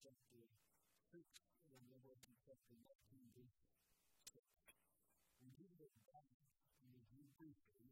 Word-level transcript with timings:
destructive 0.00 0.48
church 1.12 1.44
and 1.68 1.84
they 1.92 2.00
were 2.00 2.16
constructed 2.24 2.72
not 2.88 2.96
to 3.04 3.20
be 3.20 3.52
church. 4.24 4.80
And 5.44 5.52
he 5.60 5.68
in 6.80 6.96
the 6.96 7.04
to 7.20 7.28
be 7.28 7.84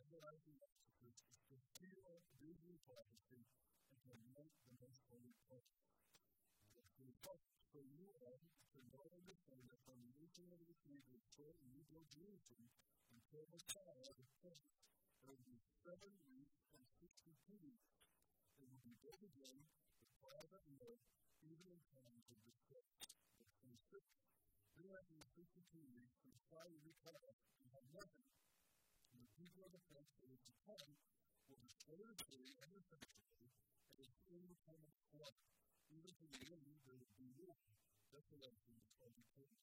everlasting 0.00 0.56
messages, 0.56 1.28
to 1.28 1.36
fulfill 1.44 2.00
their 2.08 2.24
duty 2.40 2.72
and 2.72 2.80
prophecy, 2.88 3.44
and 3.92 4.00
to 4.08 4.16
make 4.32 4.56
the 4.64 4.72
most 4.80 5.04
holy 5.12 5.36
place. 5.44 6.03
So 7.04 7.84
you 7.84 8.08
are 8.24 8.40
to 8.40 8.80
know 8.88 9.04
and 9.04 9.12
understand 9.20 9.68
that 9.68 9.84
from 9.84 10.00
the 10.00 10.08
nation 10.16 10.48
of 10.48 10.56
the 10.64 10.72
the 11.12 11.20
short 11.36 11.52
and 11.60 11.68
you 11.76 11.84
build 11.92 12.08
Jerusalem 12.08 12.72
until 13.12 13.44
the 13.52 13.60
child 13.68 14.16
is 14.16 14.32
finished. 14.40 14.80
There 15.20 15.36
will 15.36 15.44
be 15.44 15.60
seven 15.84 16.16
weeks 16.24 16.64
and 16.72 16.80
sixty-two 16.96 17.60
weeks. 17.60 17.92
It 18.56 18.72
will 18.72 18.80
be 18.80 18.96
built 19.04 19.20
again 19.20 19.68
with 20.00 20.16
private 20.16 20.64
and 20.64 20.80
even 21.44 21.68
in 21.68 21.84
times 21.92 22.24
of 22.32 22.40
distress. 22.40 22.88
Verse 23.36 23.52
26. 23.60 24.00
Then 24.80 24.88
after 24.96 25.12
the 25.20 25.28
sixty-two 25.28 25.84
weeks, 25.84 26.16
the 26.24 26.32
sky 26.40 26.64
will 26.72 26.88
be 26.88 26.96
have 27.68 27.84
nothing. 27.92 28.32
And 29.12 29.20
the 29.20 29.32
people 29.36 29.60
of 29.60 29.76
the 29.76 29.84
place 29.92 30.08
that 30.24 30.32
is 30.32 30.40
to 30.40 30.56
will 31.52 31.60
destroy 31.60 32.00
the 32.00 32.16
city 32.32 32.56
and 32.64 32.72
the 32.72 32.80
sanctuary, 32.80 33.52
and 33.92 34.08
its 34.08 34.24
independent 34.24 34.96
flood. 35.12 35.36
Even 35.94 36.12
to 36.18 36.26
the 36.26 36.42
end, 36.50 36.66
there 36.84 36.98
will 36.98 37.14
be 37.16 37.30
war, 37.38 37.54
desolation, 38.10 38.74
and. 38.98 39.54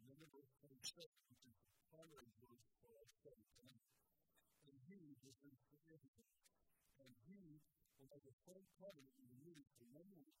And 0.00 0.06
then 0.08 0.16
in 0.22 0.30
verse 0.32 0.48
26, 0.64 0.96
which 1.28 1.44
is 1.44 1.56
the 1.60 1.76
primary 1.92 2.30
verse 2.40 2.64
for 2.80 2.94
our 2.96 3.08
study 3.20 3.44
tonight. 3.58 3.90
And 4.64 4.76
he, 4.88 5.18
this 5.20 5.36
is 5.44 5.58
significant, 5.68 6.30
and 7.04 7.12
he 7.28 7.60
will 8.00 8.08
make 8.08 8.24
a 8.24 8.34
full 8.48 8.64
covenant 8.80 9.12
in 9.18 9.26
the 9.28 9.38
meeting 9.44 9.66
for 9.76 9.84
one 9.92 10.08
week, 10.16 10.40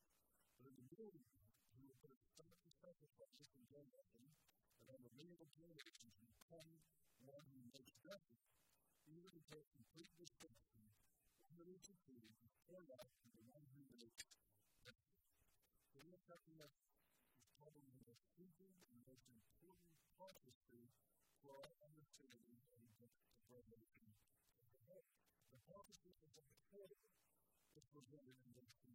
but 0.64 0.72
in 0.72 0.86
the 0.88 0.96
the 0.96 1.10
week, 1.12 1.28
he 1.76 1.82
will 1.84 1.98
put 2.00 2.14
a 2.14 2.20
stop 2.24 2.54
to 2.64 2.70
sacrifices 2.80 3.52
and 3.52 3.64
gun 3.68 3.86
weapons, 3.92 4.34
and 4.80 4.86
on 4.88 5.00
the 5.04 5.12
many 5.18 5.36
generations 5.56 6.16
will 6.24 6.38
come 6.48 6.70
one 7.28 7.44
who 7.52 7.60
makes 7.74 7.92
justice, 8.00 8.48
even 9.06 9.30
until 9.34 9.60
complete 9.76 10.10
destruction, 10.16 10.82
only 11.52 11.76
to 11.84 11.92
see 12.06 12.32
is 12.40 12.54
poured 12.64 12.88
out 12.96 13.12
to 13.20 13.28
the 13.34 13.44
one 13.50 13.64
who 13.76 13.84
makes. 13.98 14.39
Testament 16.30 16.70
is 17.42 17.50
probably 17.58 17.90
the 17.90 18.06
most 18.06 18.22
crucial 18.38 18.70
and 18.70 19.02
most 19.02 19.26
important 19.34 19.98
prophecy 20.14 20.86
for 21.42 21.58
our 21.58 21.74
understanding 21.82 22.54
of 22.70 22.86
the 22.86 23.10
revelation 23.50 24.06
of 24.62 24.70
the 24.70 24.86
Revelation. 24.86 25.26
The 25.50 25.58
prophecy 25.66 26.14
of 26.38 26.46
the 26.46 26.54
book 26.70 26.94
is 27.74 27.82
presented 27.90 28.38
in 28.46 28.54
verse 28.54 28.70
24. 28.78 28.94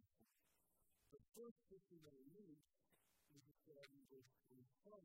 The 1.12 1.20
first 1.36 1.60
picture 1.68 2.00
that 2.08 2.16
we 2.16 2.24
read 2.32 2.56
is 3.36 3.44
described 3.44 3.92
in 3.92 4.00
verse 4.08 4.32
25. 4.48 4.96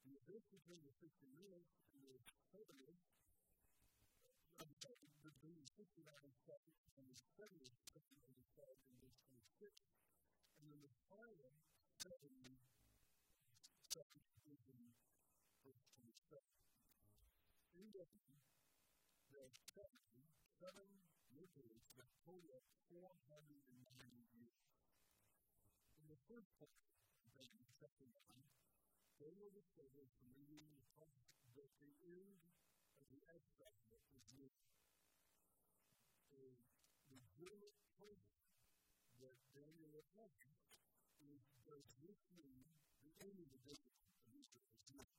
The 0.00 0.16
event 0.16 0.48
between 0.48 0.80
the 0.80 0.96
69th 0.96 1.76
and 1.92 2.08
the 2.08 2.16
70th 2.56 3.04
I'm 4.56 4.72
sorry, 4.80 5.12
between 5.20 5.60
the 5.60 5.68
69th 5.76 6.24
and 6.24 6.32
the 6.32 7.20
70th, 7.36 7.84
and 7.84 8.08
is 8.16 8.32
described 8.40 8.80
in 8.88 8.96
verse 8.96 9.20
26. 9.28 10.15
And 10.60 10.72
then 10.72 10.80
the 10.80 10.92
final 11.08 11.52
seven 12.00 12.56
is 14.46 14.62
in 14.72 14.80
verse 15.60 15.84
27. 15.98 16.40
In 17.76 17.92
them 17.92 18.08
there 19.28 19.44
are 19.44 19.54
seven, 19.74 20.00
seven 20.56 20.88
rivers 21.34 21.84
that 22.00 22.08
total 22.24 22.56
up 22.56 22.64
490 22.88 23.68
years. 24.32 24.64
In 26.00 26.08
the 26.08 26.20
first 26.24 26.48
part 26.56 26.72
of 27.36 27.44
in 27.52 27.66
chapter 27.76 28.08
9, 28.08 28.16
they 29.20 29.32
were 29.36 29.52
restored 29.52 30.08
from 30.16 30.32
reading 30.40 30.64
the 30.72 30.88
first 30.96 31.28
that 31.56 31.72
the 31.80 31.92
end 32.06 32.40
of 32.96 33.04
the 33.12 33.20
exile 33.28 33.80
was 33.92 34.04
near. 34.32 34.56
A 36.32 36.52
legitimate 37.12 37.76
purpose 38.00 38.35
that 39.26 39.42
Daniel 39.58 40.06
having 40.14 40.54
is 41.18 41.42
does 41.66 41.82
this 41.98 42.22
mean 42.38 42.62
the 43.02 43.10
end 43.26 43.34
of 43.42 43.50
the 43.50 43.58
days 43.66 43.82
of 43.82 43.90
Israel 44.30 44.70
is 44.70 44.86
near? 44.94 45.10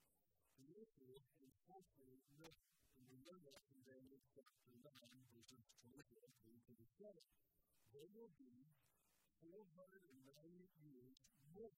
The 0.64 0.80
answer 0.80 1.12
is, 1.12 1.28
unfortunately, 1.44 2.24
no. 2.40 2.56
And 2.96 3.04
we 3.12 3.20
know 3.28 3.36
that 3.44 3.60
from 3.68 3.84
Daniel 3.84 4.24
chapter 4.32 4.72
9, 4.80 4.88
verses 5.36 5.60
24 5.84 6.24
through 6.40 6.56
27. 6.72 7.20
There 7.92 8.08
will 8.16 8.32
be 8.40 8.72
490 9.44 9.76
years 10.88 11.20
more 11.52 11.76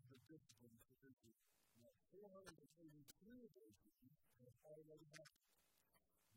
of 0.00 0.04
the 0.08 0.20
disciplines 0.24 0.80
of 0.88 0.96
Israel. 1.04 1.44
Now, 1.76 1.92
483 2.08 2.56
of 3.44 3.52
those 3.52 3.76
years 4.00 4.16
have 4.40 4.56
already 4.64 5.12
happened. 5.12 5.52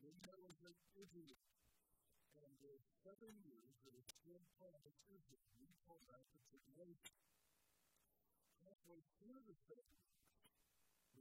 Then 0.04 0.20
there 0.28 0.40
was 0.44 0.60
an 0.68 0.76
Israel. 1.00 1.40
And 2.44 2.52
the 2.60 2.76
seven 3.02 3.34
years 3.48 3.74
that 3.82 3.96
is 3.98 4.17
promised 4.60 5.08
Israel, 5.08 5.40
we 5.56 5.72
call 5.88 6.04
that 6.12 6.20
the. 6.76 7.00
Halfway 8.60 9.00
through 9.24 9.40
the 9.48 9.56
seven 9.56 9.88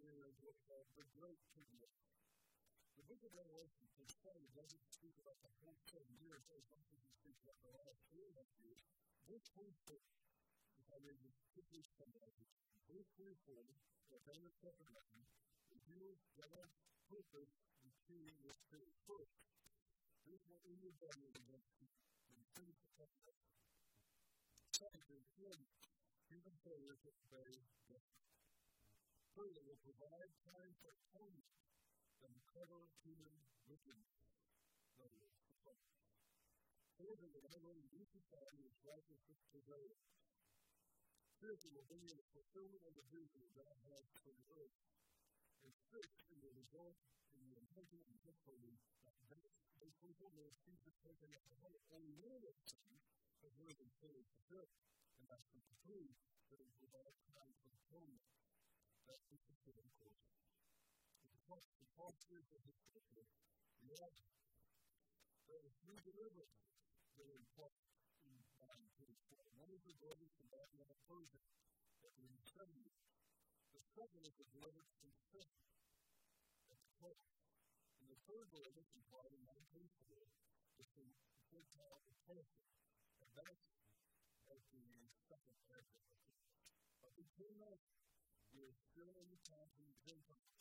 there 0.02 0.26
is 0.26 0.34
what's 0.42 0.58
called 0.66 0.90
the 0.98 1.06
Great. 1.14 1.38
The 2.98 3.06
book 3.06 3.22
of 3.22 3.30
Revelation, 3.30 3.86
starters, 4.10 4.50
doesn't 4.58 4.82
speak 4.90 5.14
about 5.22 5.38
the 5.38 5.54
whole 5.62 5.78
seven 5.86 6.10
years 6.18 6.42
speaks 7.22 7.38
about 7.46 7.62
the 7.62 7.70
last 7.78 8.02
years. 8.58 8.82
Verse 9.30 9.46
24, 9.54 10.02
if 10.82 10.86
I 10.90 10.98
quickly 11.54 11.86
summarize 11.94 12.38
it, 12.42 12.50
verse 12.90 13.06
24, 13.14 13.62
of 14.10 14.20
Daniel 14.26 14.50
chapter 14.58 14.86
9, 14.90 14.98
reveals 15.70 16.26
God's 16.34 16.74
purpose 17.06 17.54
in 18.26 18.34
this 18.42 18.58
what 20.50 20.58
we 20.66 20.74
need 20.82 20.98
to 20.98 21.06
do 21.14 21.22
in 21.30 21.46
the 21.46 22.25
the. 22.56 23.36
Second, 24.72 25.04
in 25.12 25.20
human 26.32 26.56
to 27.04 27.12
will 29.68 29.76
provide 29.84 30.32
time 30.48 30.72
for 30.80 30.88
atonement 30.88 31.52
and 32.24 32.32
cover 32.56 32.88
human 33.04 33.36
wickedness. 33.68 34.16
Fourth, 36.96 37.20
it 37.20 37.28
will 37.28 37.44
never 37.44 37.76
new 37.92 38.08
society 38.08 38.56
which 38.64 38.80
righteousness 38.88 39.44
prevails. 39.52 40.00
Fifth, 41.36 41.60
it 41.68 41.76
will 41.76 41.84
bring 41.92 42.08
in 42.08 42.16
the 42.16 42.24
fulfillment 42.32 42.80
of 42.88 42.96
the 42.96 43.04
vision 43.12 43.44
God 43.52 43.76
has 43.92 44.08
for 44.24 44.32
the 44.32 44.48
earth. 44.56 44.80
And 45.60 45.76
sixth, 45.92 46.24
will 46.40 46.56
result 46.56 46.96
in 47.36 47.44
the 47.52 47.60
and 48.08 48.16
victory 48.24 48.80
that 49.04 49.12
makes 49.28 49.65
a 49.82 49.88
fulfillment 50.00 50.46
of 50.48 50.56
Jesus 50.64 50.94
taken 51.04 51.28
at 51.32 51.44
the 51.48 51.56
heart. 51.60 51.80
Only 51.92 52.12
one 52.22 52.32
of 52.32 52.56
has 53.46 53.52
really 53.62 53.76
been 53.78 53.92
fully 54.02 54.24
fulfilled. 54.26 54.72
And 55.20 55.24
that's 55.30 55.46
the 55.52 55.62
three 55.84 56.10
that 56.50 56.58
it 56.58 56.66
will 56.66 56.80
provide 56.82 57.14
time 57.30 57.52
for 57.62 57.70
atonement. 57.70 58.26
That's 59.06 59.26
the 59.30 59.38
fulfilling 59.46 59.90
portion. 60.02 60.34
The 61.30 61.42
cost, 61.46 61.68
the 61.78 61.90
cost 61.94 62.26
is 62.32 62.46
of 62.50 62.60
the 62.66 62.74
scripture, 62.74 63.26
reality. 63.86 64.34
There 65.46 65.62
are 65.62 65.74
three 65.86 66.00
deliverances 66.02 66.74
that 67.14 67.26
are 67.30 67.38
important 67.38 67.86
in 68.26 68.34
Bible 68.58 68.90
page 68.98 69.20
four. 69.30 69.46
One 69.54 69.70
is 69.70 69.82
the 69.86 69.94
deliverance 70.02 70.34
from 70.34 70.50
Babylon 70.50 70.90
and 70.90 71.02
Persia 71.06 71.38
that 72.02 72.12
were 72.18 72.26
in. 72.26 72.34
The 72.56 73.82
second 73.94 74.24
is 74.24 74.34
the 74.40 74.48
deliverance 74.56 74.92
from 74.96 75.12
sin. 75.30 75.48
That's 76.66 76.88
close. 76.96 77.20
And 77.28 77.35
the 78.26 78.34
third 78.34 78.50
deliverance 78.50 78.90
implied 78.90 79.30
in 79.38 79.42
1904 79.70 80.18
is 80.82 80.90
the 80.98 81.06
Gentile 81.46 82.02
atonement. 82.10 82.66
And 83.22 83.30
that's 83.38 83.62
as 84.50 84.66
the 84.74 84.82
second 85.30 85.54
aspect. 85.70 86.18
But 86.98 87.14
between 87.14 87.54
those, 87.62 87.86
we 88.50 88.66
are 88.66 88.74
still 88.74 89.14
in 89.22 89.30
the 89.30 89.38
time 89.46 89.70
of 89.78 89.78
the 89.78 89.94
Gentiles. 90.02 90.58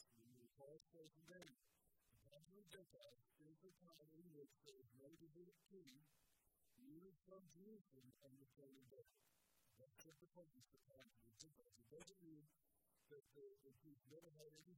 Paul 0.61 0.77
says 0.93 1.09
in 1.17 1.25
Daniel, 1.25 1.65
the 2.13 2.21
time 2.29 2.53
of 2.53 2.69
Gentiles 2.69 3.25
is 3.41 3.57
the 3.65 3.73
time 3.81 4.13
in 4.13 4.29
which 4.37 4.53
there 4.61 4.77
is 4.77 4.93
no 5.01 5.09
Davidic 5.17 5.57
king, 5.65 6.05
even 6.85 7.17
from 7.25 7.49
Jerusalem 7.49 8.13
on 8.21 8.37
the 8.37 8.45
throne 8.53 8.77
of. 8.93 9.09
That's 9.81 9.97
what 10.05 10.15
the 10.21 10.29
focus 10.37 10.69
of 10.69 10.77
the 10.77 10.85
time 10.85 11.09
of 11.25 11.33
the. 11.41 11.49
It 11.81 11.89
doesn't 11.89 12.21
mean 12.21 12.45
that 13.13 13.25
the, 13.37 13.45
the 13.61 13.73
Jews 13.85 14.01
never 14.09 14.29
had 14.41 14.49
any 14.57 14.75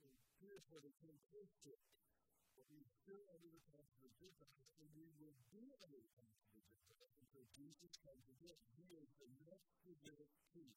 was 0.00 0.14
a 0.16 0.32
period 0.40 0.64
where 0.72 0.80
they 0.80 0.94
came 1.04 1.18
close 1.28 1.52
to 1.64 1.76
it. 1.76 1.82
but 2.56 2.66
we 2.72 2.82
still 3.04 3.22
under 3.30 3.46
the 3.46 3.62
counsel 3.70 4.02
of 4.02 4.12
Gentiles, 4.18 4.66
and 4.82 4.88
we 4.96 5.06
will 5.20 5.36
be 5.54 5.70
under 5.84 6.00
the 6.00 6.10
counsel 6.16 6.58
of 6.58 6.64
Gentiles 6.66 7.14
until 7.22 7.44
Jesus 7.54 7.92
comes 8.02 8.26
again. 8.26 8.58
He 8.74 8.98
is 8.98 9.06
the 9.20 9.30
next 9.46 9.70
Davidic 9.86 10.32
king 10.50 10.74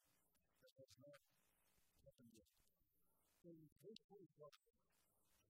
that 0.62 0.74
has 0.78 0.92
not 1.02 1.20
happened 2.06 2.36
yet. 2.38 2.54
In 3.48 3.58
verse 3.82 4.04
45, 4.14 4.30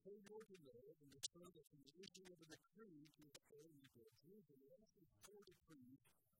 so 0.02 0.10
you 0.16 0.32
to 0.48 0.58
know 0.64 0.82
and 1.04 1.08
refer 1.12 1.46
that 1.52 1.68
the 1.68 1.84
issue 2.00 2.26
of 2.32 2.40
a 2.40 2.48
decree 2.48 3.12
to 3.12 3.22
the 3.22 3.36
authority 3.36 3.82
Jerusalem, 4.24 4.62
there 4.64 4.72
are 4.72 4.80
actually 4.80 5.12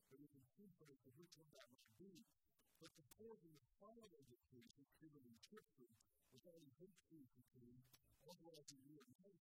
that 0.08 0.18
we 0.18 0.26
can 0.32 0.42
see 0.56 0.72
from. 0.80 2.41
But 2.82 2.90
the 2.98 3.06
and 3.46 3.54
the 3.54 3.70
final 3.78 4.10
decree 4.26 4.66
is 4.82 4.90
given 4.98 5.22
in 5.22 5.38
Scripture, 5.38 5.94
was 6.34 6.42
only 6.50 6.74
his 6.82 6.90
decree, 7.38 7.78
authorizing 8.26 8.82
you 8.82 8.98
and 8.98 9.14
me 9.22 9.38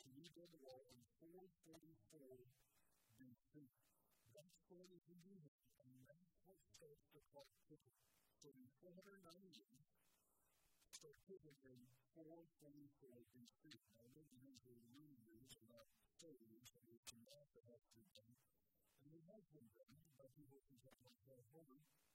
to 0.00 0.08
rebuild 0.16 0.48
the 0.48 0.64
wall 0.64 0.88
in 0.88 0.96
444 1.20 2.40
BC. 3.20 3.68
That's 4.32 4.56
it 4.96 5.04
can 5.04 5.20
be 5.28 5.36
and 5.76 5.92
that's 6.08 6.40
what 6.48 6.56
starts 6.64 7.04
the 7.12 7.20
clock 7.36 7.52
ticking. 7.68 8.00
So 8.40 8.48
in 8.48 8.64
490 8.80 9.12
years, 9.60 9.84
start 10.88 11.20
ticking 11.28 11.60
in 11.68 11.84
444 12.16 13.28
BC. 13.36 13.76
Now, 14.00 14.08
you 14.08 14.16
guys 14.16 14.64
are 14.72 14.80
reading 14.88 15.20
these, 15.28 15.52
they're 15.52 15.68
not 15.68 15.92
studying, 16.16 16.64
so 16.64 16.80
there's 16.88 17.04
some 17.12 17.20
math 17.28 17.52
that 17.60 17.68
has 17.68 17.84
to 17.84 17.92
be 17.92 18.08
done. 18.16 18.32
And 19.04 19.12
it 19.12 19.24
has 19.28 19.44
been 19.52 19.68
done 19.76 20.00
by 20.16 20.24
people 20.32 20.64
who 20.64 20.80
have 20.88 20.96
Homer, 21.52 21.76
who 21.76 22.13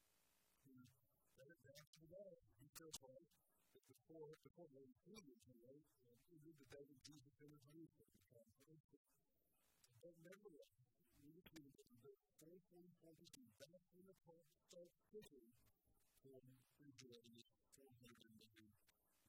said 1.39 1.55
that 1.71 1.87
today, 1.95 2.35
be 2.59 2.67
careful 2.75 3.23
that 3.71 3.83
the 3.87 3.95
four 4.11 4.35
the 4.43 4.51
four 4.59 4.67
were 4.75 4.83
included 4.83 5.39
here, 5.47 5.79
And 6.35 6.43
the 6.43 6.67
day 6.67 6.83
that 6.83 6.99
Jesus 7.07 7.31
intervened 7.39 7.87
for 7.95 8.03
the 8.11 8.19
transgression. 8.27 8.99
But 10.03 10.19
nevertheless, 10.19 10.83
we 11.23 11.31
need 11.31 11.47
to 11.47 11.63
remember 11.63 11.95
that 12.03 12.19
442 12.43 13.55
back 13.55 13.87
in 13.95 14.03
the 14.03 14.19
past 14.27 14.51
starts 14.67 14.99
quickly 15.15 15.47
from 16.19 16.43
Israel's 16.83 17.47
400 17.79 17.87
million 18.35 18.75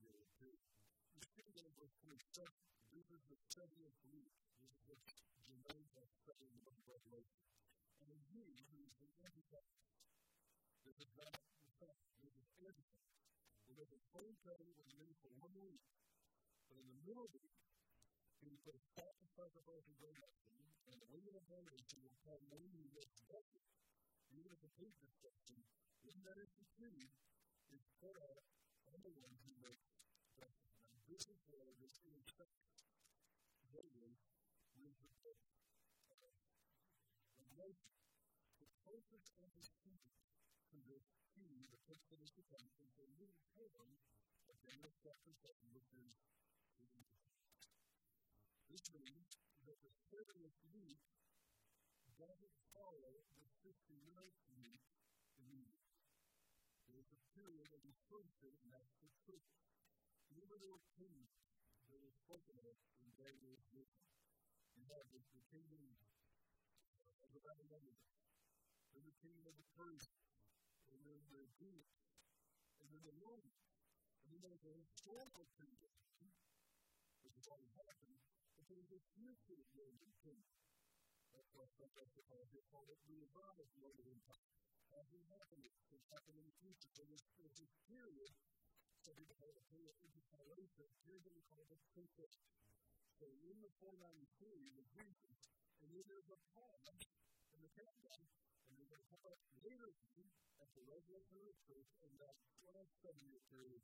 year 0.03 0.27
period. 0.35 0.67
You 1.15 1.23
see 1.31 1.47
that 1.63 1.71
verse 1.79 1.95
27, 2.03 2.51
this 2.91 3.07
is 3.07 3.23
the 3.31 3.39
seventh 3.55 3.95
week. 4.11 4.35
This 4.59 4.75
is 4.75 4.83
what 4.91 4.99
Jermaine 5.47 5.87
has 5.95 6.11
said 6.27 6.43
in 6.43 6.51
the 6.59 6.63
book 6.67 6.75
of 6.75 6.91
Revelation. 6.91 7.47
And 8.03 8.19
he 8.35 8.67
who 8.75 8.83
is 8.83 8.99
the 8.99 9.15
antichrist, 9.23 9.79
this 10.83 10.99
is 10.99 11.15
not 11.15 11.60
trust 11.81 12.05
with 12.21 12.37
his 12.37 12.53
family. 12.61 12.93
And 13.65 13.75
they 13.81 13.89
were 13.89 14.05
home 14.13 14.37
for 15.25 15.33
one 15.41 15.57
week. 15.65 15.81
But 16.69 16.77
in 16.77 16.87
the 16.93 17.01
middle 17.09 17.25
of 17.25 17.33
the 17.33 17.41
week, 17.41 17.65
he 18.45 18.53
put 18.61 18.77
a 18.77 18.85
sacrifice 18.93 19.57
of 19.57 19.65
both 19.65 19.85
and 19.89 19.97
go 19.97 20.13
and 20.91 20.97
the 21.01 21.09
way 21.17 21.25
of 21.33 21.45
heaven 21.49 21.77
to 21.81 21.97
the 22.05 22.13
whole 22.29 22.43
name 22.53 22.71
he 22.77 22.91
was 22.93 23.09
conducted. 23.25 23.65
Even 24.35 24.53
if 24.53 24.61
the 24.61 24.73
business 24.77 25.15
when 26.05 26.17
that 26.25 26.39
is 26.43 26.51
completed, 26.57 27.07
is 27.71 27.85
put 28.03 28.17
out 28.19 28.43
on 28.91 28.99
the 29.05 29.13
one 29.21 29.31
who 29.47 29.53
makes 29.63 29.87
justice. 30.35 30.81
And 30.91 31.01
this 31.07 31.23
is 31.29 31.39
where 31.49 31.71
this 31.79 32.03
is 32.03 32.25
set. 32.35 32.51
Daily, 33.71 34.19
the. 34.75 34.91
The 37.39 37.49
most, 37.55 37.85
the 38.59 38.69
closest 38.83 39.31
of 39.39 39.49
his 39.55 39.71
people 39.85 40.30
this 40.87 41.11
key, 41.35 41.67
the 41.75 41.81
first 41.91 42.07
is 42.23 42.31
to 42.39 42.43
come, 42.47 42.63
is 42.79 42.95
a 43.03 43.07
7, 45.43 45.67
which 45.75 45.91
is 45.99 46.15
this 48.71 48.87
means 48.95 49.27
that 49.67 49.79
the 49.83 49.91
70th 50.15 50.63
week 50.71 51.03
doesn't 52.15 52.57
follow 52.71 53.27
the 53.35 53.51
69th 53.67 54.41
week 54.55 54.85
immediately. 55.43 55.99
There 56.87 57.03
is 57.03 57.11
a 57.11 57.21
period 57.35 57.67
of 57.75 57.83
inclusion, 57.83 58.55
and 58.63 58.71
that's 58.71 58.95
the 59.03 59.11
truth. 59.27 59.51
Even 60.31 60.55
though 60.63 60.79
kings 60.95 61.35
that 61.91 61.99
were 61.99 62.15
spoken 62.15 62.55
of 62.63 62.79
in 63.03 63.11
Daniel's 63.19 63.67
vision, 63.75 64.07
the 65.35 65.43
kingdom 65.51 65.83
of 67.23 67.29
the 67.35 67.43
Babylonians, 67.43 68.07
and 68.95 69.03
the 69.03 69.15
kingdom 69.23 69.47
of 69.47 69.55
the 69.59 69.67
Persians, 69.75 70.30
then 71.11 71.27
the 71.27 71.75
and 72.79 72.87
then 72.95 73.03
the 73.03 73.17
Romans. 73.19 73.67
And 74.23 74.31
then 74.31 74.47
there's 74.47 74.63
a 74.63 74.75
historical 74.79 75.43
kingdom, 75.59 75.91
which 77.27 77.35
has 77.35 77.47
already 77.51 77.75
happened, 77.75 78.15
but 78.55 78.65
there's 78.71 78.91
a 78.95 79.03
future 79.19 79.59
Roman 79.75 80.15
kingdom. 80.23 80.55
That's 81.35 81.51
why 81.51 81.67
sometimes 81.75 82.15
they 82.15 82.27
call 82.71 82.87
it 82.91 83.01
the 83.11 83.15
revised 83.19 83.75
Roman 83.83 84.07
Empire. 84.07 84.51
As 84.95 85.07
we 85.11 85.23
happen, 85.31 85.63
it 85.63 86.03
happen 86.11 86.35
in 86.35 86.47
the 86.47 86.57
future. 86.63 86.91
So 86.95 87.07
there's, 87.07 87.23
there's 87.39 87.59
this 87.59 87.75
period, 87.87 88.31
so 89.03 89.15
we 89.15 89.27
call 89.35 89.51
it 89.51 89.59
a 89.59 89.67
period 89.71 89.95
of 89.95 90.03
interpolation, 90.03 90.87
here's 91.07 91.23
what 91.27 91.35
we 91.35 91.43
call 91.51 91.63
the 91.71 91.79
princess. 91.95 92.43
So 93.19 93.31
in 93.47 93.57
the 93.63 93.71
493, 93.83 94.27
the 94.79 94.87
Greeks, 94.95 95.55
and 95.83 95.91
then 95.95 96.03
there's 96.11 96.31
a 96.31 96.39
pause 96.55 97.03
in 97.55 97.59
the 97.63 97.71
countdown, 97.79 98.27
But 99.31 99.39
they 99.63 99.79
refuse 99.79 100.43
at 100.59 100.67
the 100.75 100.83
revelation 100.91 101.39
of 101.39 101.47
the 101.47 101.55
truth, 101.63 101.87
and 102.03 102.11
that 102.19 102.35
what 102.67 102.75
I 102.75 102.83
study 102.99 103.31
is 103.31 103.47
true 103.47 103.79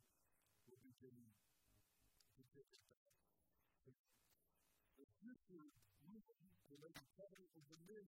will 0.66 0.82
be 0.82 0.90
given 0.98 1.30
to 2.34 2.42
take 2.50 2.66
effect. 2.66 3.06
The 4.98 5.06
future 5.22 5.70
union 6.02 6.50
related 6.66 7.06
covenant 7.14 7.54
is 7.54 7.62
the 7.70 7.78
middle 7.86 8.10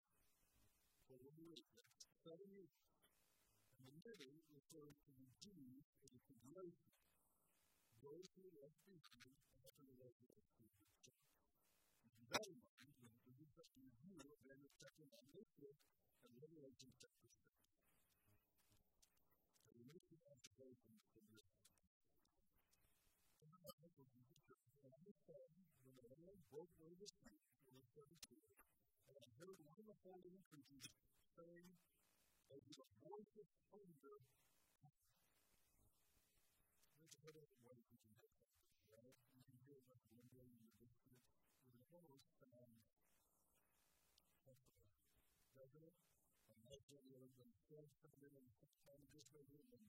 for 1.06 1.22
the 1.22 1.30
religion. 1.38 1.86
Seven 2.26 2.50
years. 2.50 2.74
And 3.78 3.86
the 3.86 3.96
middle 4.02 4.34
refers 4.50 4.98
to 5.06 5.10
the 5.14 5.28
Jews 5.38 5.86
as 6.02 6.10
a 6.10 6.20
congregation. 6.26 6.90
Those 8.02 8.26
who 8.34 8.50
are 8.58 8.74
speaking 8.74 9.38
after 9.62 9.86
the 9.86 9.96
resurrection 10.02 10.66
of 10.66 10.74
Jesus. 10.82 11.14
That 12.34 12.42
is 12.50 12.69
November 14.28 14.68
2nd 14.76 15.08
and 15.16 15.26
April, 15.32 15.72
and 16.28 16.32
Revelation 16.36 16.92
chapter 17.00 17.28
6. 17.30 17.40
And 19.64 19.72
we 19.80 19.84
make 19.88 20.04
the 20.12 20.20
observation 20.28 21.00
in 21.16 21.24
this. 21.32 21.48
And 23.40 23.48
I 23.48 23.56
hope 23.64 23.80
that 23.80 23.92
you 23.96 24.08
can 24.84 24.92
understand 24.92 25.56
when 25.88 25.96
the 26.04 26.20
Lord 26.20 26.40
broke 26.52 26.72
away 26.84 26.92
the 27.00 27.08
sea 27.08 27.40
in 27.64 27.74
the 27.80 27.86
seventh 27.96 28.24
year, 28.28 28.52
and 29.08 29.16
I 29.16 29.26
heard 29.40 29.56
one 29.64 29.80
of 29.80 29.86
the 29.88 29.98
holy 30.04 30.36
creatures 30.52 30.88
saying, 31.38 31.68
As 32.52 32.60
the 32.76 32.84
voice 33.00 33.32
of 33.40 33.46
thunder 33.72 34.16
children, 45.70 45.94
and 46.50 46.58
that 46.66 46.82
video 46.90 47.14
has 47.22 47.30
been 47.38 47.54
transmitted 47.70 48.34
and 48.34 48.50
put 48.58 48.74
on 48.90 48.98
this 49.14 49.22
radio, 49.30 49.62
and 49.70 49.86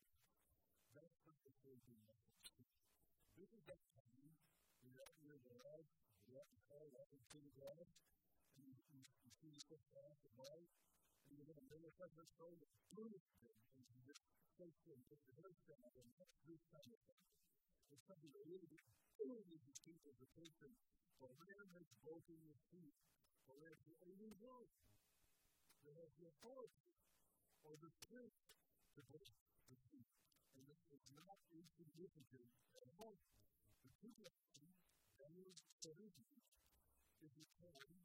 that 0.94 1.10
purpose 1.26 1.58
is 1.66 1.82
in 1.90 1.98
This 3.34 3.50
is 3.50 3.66
that 3.66 3.82
time 3.98 4.30
we 4.86 4.94
have 5.02 5.10
to 5.18 5.26
realize 5.26 5.90
we 6.30 6.38
have 6.38 6.54
to 6.54 6.62
call 6.70 6.86
that 6.94 7.10
we 7.10 7.18
see 7.34 7.50
God, 7.58 7.90
and 8.62 8.62
we 8.62 8.78
see 9.42 9.58
the 9.74 9.82
cross 9.90 10.22
of 10.22 10.34
life, 10.38 10.70
and 11.26 11.34
we're 11.34 11.50
going 11.50 11.58
to 11.58 11.70
manifest 11.74 12.14
our 12.14 12.30
soul 12.38 12.54
with 12.62 12.70
foolishness 12.94 13.58
and 13.74 13.82
to 13.82 13.98
this 14.06 14.22
faithful 14.62 14.94
and 14.94 15.02
the 15.10 15.18
earth 15.42 15.62
God, 15.66 15.92
and 15.98 16.10
that's 16.22 16.38
this 16.46 16.62
kind 16.70 16.94
of 16.94 17.02
thing. 17.10 17.26
It's 17.90 18.06
something 18.06 18.30
that 18.30 18.46
really, 18.46 18.70
really 19.18 19.46
needs 19.50 19.66
to 19.66 19.74
keep 19.82 19.98
as 20.06 20.22
attention, 20.22 20.78
for 21.18 21.34
man 21.42 21.66
has 21.74 21.90
broken 22.06 22.38
the 22.46 22.58
feet, 22.70 22.94
for 23.50 23.58
man 23.58 23.74
has. 24.46 24.70
That 25.86 25.96
has 25.98 26.12
the 26.18 26.26
authority, 26.30 26.86
or 27.66 27.74
the 27.82 27.92
strength 28.06 28.38
to 28.96 29.02
break 29.10 29.32
the 29.70 29.78
feet. 29.90 30.10
And 30.58 30.64
this 30.68 30.82
is 30.94 31.04
not 31.16 31.38
insignificant 31.52 32.50
at 32.78 32.88
all. 33.00 33.18
The 33.86 33.92
tribulation, 33.98 34.68
Daniel 35.18 35.54
Saruji, 35.82 36.42
is 37.22 37.34
a 37.38 37.48
time 37.58 37.98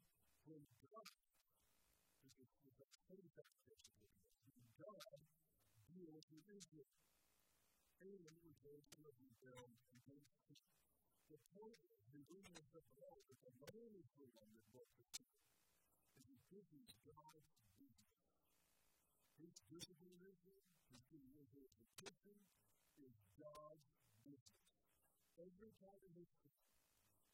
when 0.45 0.63
God, 0.89 1.11
is 2.37 2.49
the 2.77 2.87
holy 3.09 3.29
sacrifice 3.33 3.89
when 4.45 4.61
God 4.77 5.21
deals 5.89 6.25
with 6.29 6.45
Israel. 6.53 6.93
And 7.97 8.21
with 8.45 8.61
those 8.61 8.85
who 8.93 9.03
have 9.09 9.17
rebelled 9.17 9.73
against. 9.89 10.37
The 11.33 11.41
point 11.49 11.81
is, 11.81 11.97
the 12.13 12.21
reading 12.29 12.53
of 12.55 12.67
the 12.71 12.85
Bible 12.93 13.25
is 13.27 13.41
the 13.41 13.51
man 13.57 13.91
is 13.97 14.07
the 14.21 14.29
one 14.37 14.47
that 14.53 14.63
brought 14.69 14.93
the 15.01 15.05
truth. 15.17 15.46
This 16.47 16.67
is 16.71 16.87
God's 17.03 17.51
vision. 17.75 18.15
His 19.37 19.53
vision 19.69 19.97
in 20.07 20.17
his 20.23 20.37
vision 20.43 20.67
petition, 21.97 22.37
is 22.97 23.15
God's 23.37 23.87
business. 24.25 24.69
Every 25.37 25.71
part 25.81 26.01
of 26.01 26.09
history, 26.17 26.57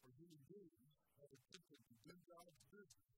for 0.03 0.11
human 0.19 0.41
beings, 0.47 0.91
a 1.19 1.25
attempted 1.27 1.79
to 1.87 1.95
do 2.03 2.13
God's 2.27 2.59
business 2.67 3.15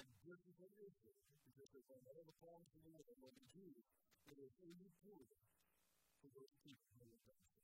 and 0.00 0.08
business 0.24 0.56
in 0.60 0.72
Israel, 0.80 1.20
because 1.44 1.68
they 1.72 1.84
want 1.90 2.08
all 2.08 2.24
the 2.24 2.38
problems 2.40 2.72
in 2.72 2.80
the 2.80 2.92
world, 2.92 3.04
they 3.04 3.20
want 3.20 3.36
to 3.36 3.48
do 3.52 3.66
it. 3.76 3.86
It 4.24 4.40
is 4.40 4.56
only 4.64 4.88
for 5.04 5.20
them, 5.28 5.44
for 6.24 6.32
those 6.32 6.54
people 6.64 6.88
who 6.96 7.04
are 7.04 7.16
affected. 7.20 7.60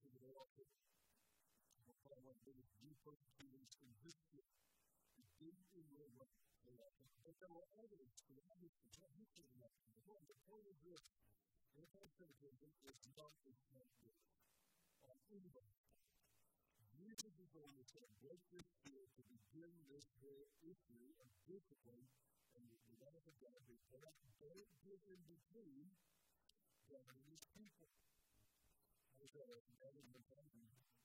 Because 0.00 0.16
they 0.16 0.32
are 0.32 0.48
affected. 0.48 0.88
We'll 1.84 2.00
find 2.00 2.24
one 2.24 2.32
of 2.32 2.40
the 2.40 2.48
biggest 2.48 2.72
deep 2.80 2.96
persecutions 3.04 3.68
in 3.84 3.92
history. 4.00 4.61
To 5.42 5.82
give 5.82 5.90
in 6.06 6.14
way. 6.14 6.30
But 7.26 7.34
there 7.42 7.50
are 7.50 7.66
evidence 7.82 8.22
for 8.22 8.38
that 8.38 8.54
history. 8.62 8.86
What 9.02 9.10
history 9.18 9.42
is 9.50 9.58
that? 9.58 9.74
The 10.06 10.38
point 10.46 10.70
is 10.70 10.78
this. 10.86 11.02
Anti-Semitism 11.74 12.70
is 12.86 12.94
not 13.18 13.34
a 13.42 13.50
smart 13.66 13.90
word. 14.06 14.22
On 15.02 15.18
anybody. 15.34 15.74
Jesus 16.94 17.34
is 17.42 17.50
going 17.50 17.74
to 17.74 17.82
say, 17.90 18.06
break 18.22 18.38
this 18.54 18.70
spirit 18.78 19.10
to 19.18 19.22
begin 19.26 19.74
this 19.90 20.06
whole 20.22 20.46
issue 20.62 21.10
of 21.18 21.26
discipline 21.50 22.06
and 22.54 22.62
the 22.70 22.78
wrath 23.02 23.26
of 23.26 23.34
God. 23.42 23.58
Because 23.66 24.14
don't 24.38 24.70
get 24.86 25.02
in 25.10 25.18
between 25.26 25.90
God 26.86 27.02
and 27.18 27.18
his 27.26 27.42
people. 27.50 27.90
I 29.18 29.26
was 29.26 29.34
at 29.34 29.50
a 29.50 30.46
meeting 30.54 31.01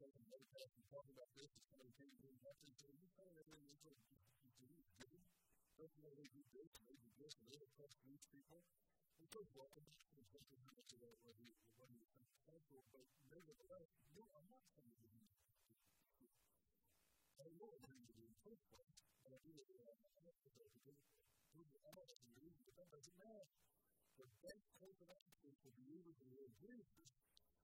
taking 0.00 0.24
a 0.32 0.40
class 0.48 0.72
and 0.80 0.84
talking 0.88 1.12
about 1.12 1.28
this 1.36 1.52
and 1.52 1.60
somebody 1.68 1.92
came 2.00 2.08
to 2.08 2.24
me 2.24 2.32
after 2.48 2.64
and 2.64 2.72
said, 2.80 2.96
You 2.96 3.04
pray 3.12 3.28
every 3.36 3.60
week 3.60 3.84
or 3.84 3.92
you 3.92 4.16
do 4.56 4.64
you 4.64 4.80
do? 4.96 5.12
Don't 5.76 5.92
you 5.92 6.00
know 6.00 6.16
they 6.16 6.24
do 6.32 6.40
this 6.56 6.72
and 6.80 6.88
they 6.88 6.96
do 7.04 7.12
this 7.20 7.36
and 7.36 7.46
they 7.52 7.60
oppress 7.60 7.92
these 8.00 8.24
people? 8.32 8.64
And 9.20 9.28
so 9.28 9.44
forth. 9.52 9.68
I'm 9.76 9.84
just 9.92 10.08
going 10.08 10.24
to 10.24 10.32
take 10.32 10.48
a 10.56 10.58
minute 10.64 10.88
to 10.88 10.96
that 11.04 11.20
whether 11.20 11.44
you 11.44 11.52
whether 11.76 11.92
you 11.92 12.08
think 12.16 12.32
cultural, 12.48 12.80
but 12.96 13.04
nevertheless, 13.28 13.92
no, 14.16 14.24
I'm 14.40 14.48
not 14.48 14.64
somebody 14.72 15.04
who 15.04 15.20
needs 15.20 15.36
to 15.36 15.52
do 16.16 16.24
this. 16.24 16.48
I 17.36 17.52
know 17.60 17.68
what 17.68 17.92
I'm 17.92 18.00
doing 18.08 18.24
in 18.24 18.32
the 18.32 18.40
first 18.40 18.64
place, 18.72 19.04
and 19.28 19.36
I 19.36 19.38
do 19.44 19.52
it 19.52 19.68
in 19.68 19.84
my 19.84 20.16
head 20.24 20.32
because 20.40 20.56
I 20.64 20.68
do 20.80 20.96
it 20.96 21.00
through 21.52 21.68
the 21.76 21.80
honest 21.92 22.24
and 22.24 22.32
the 22.32 22.40
reason, 22.40 22.64
but 22.64 22.72
that 22.80 22.88
doesn't 22.88 23.16
matter. 23.20 23.44
But 24.16 24.32
that 24.48 24.60
cultural 24.80 25.12
attitude 25.12 25.56
for 25.60 25.72
believers 25.76 26.16
who 26.24 26.32
are 26.40 26.52
Jesus 26.56 27.12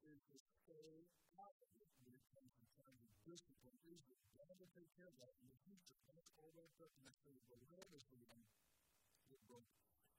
is 0.04 0.20
this 0.36 0.55
stay 0.66 1.06
out 1.38 1.54
of 1.62 1.70
it 1.78 1.90
when 2.02 2.10
it 2.10 2.26
comes 2.34 2.50
to 2.58 2.66
times 2.74 3.06
of 3.06 3.14
discipline. 3.22 3.78
Is 3.86 4.02
that 4.10 4.18
God 4.34 4.50
will 4.58 4.72
take 4.74 4.90
care 4.98 5.06
of 5.06 5.14
that 5.22 5.34
in 5.38 5.46
the 5.46 5.60
future. 5.62 5.94
That's 6.10 6.26
all 6.42 6.50
that 6.58 6.66
the 6.74 6.90
of 6.90 7.38
the 7.46 7.58
world 7.70 7.90
is 7.94 8.02
for 8.10 8.18
them. 8.18 8.42
It. 9.30 9.42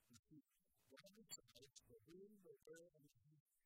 And 0.08 0.20
see, 0.24 0.40
God 0.88 1.12
decides 1.20 1.84
the 1.92 2.00
whom, 2.08 2.32
the 2.48 2.56
where, 2.64 2.96
and 2.96 3.04
the 3.12 3.20
future 3.28 3.60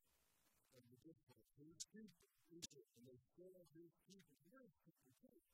of 0.74 0.82
the 0.90 0.98
discipline. 1.06 1.46
His 1.54 1.86
people, 1.94 2.26
Israel, 2.50 2.90
and 2.98 3.06
they 3.06 3.18
still 3.22 3.54
are 3.54 3.70
his 3.78 3.94
people. 4.10 4.34
We're 4.50 4.66
his 4.66 4.74
people 4.82 5.22
too. 5.22 5.46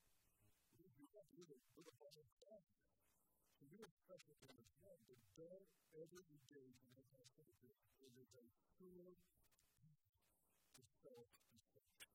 We're 1.36 1.44
the, 1.44 1.60
we're 1.76 1.84
the 1.84 1.98
body 2.00 2.24
of 2.24 2.30
Christ. 2.40 2.72
So 3.60 3.68
we 3.68 3.84
expect 3.84 4.24
it 4.32 4.38
from 4.40 4.56
the 4.56 4.68
Lord, 4.80 5.00
but 5.06 5.20
don't 5.36 5.68
ever 6.00 6.24
engage 6.32 6.78
in 6.88 6.92
that 6.96 7.28
kind 7.36 7.46
of 7.46 7.56
thing. 7.60 7.76
It 8.00 8.12
is 8.16 8.32
a 8.32 8.44
pure 8.80 9.12
to 11.08 11.24
self-deception. 11.24 12.12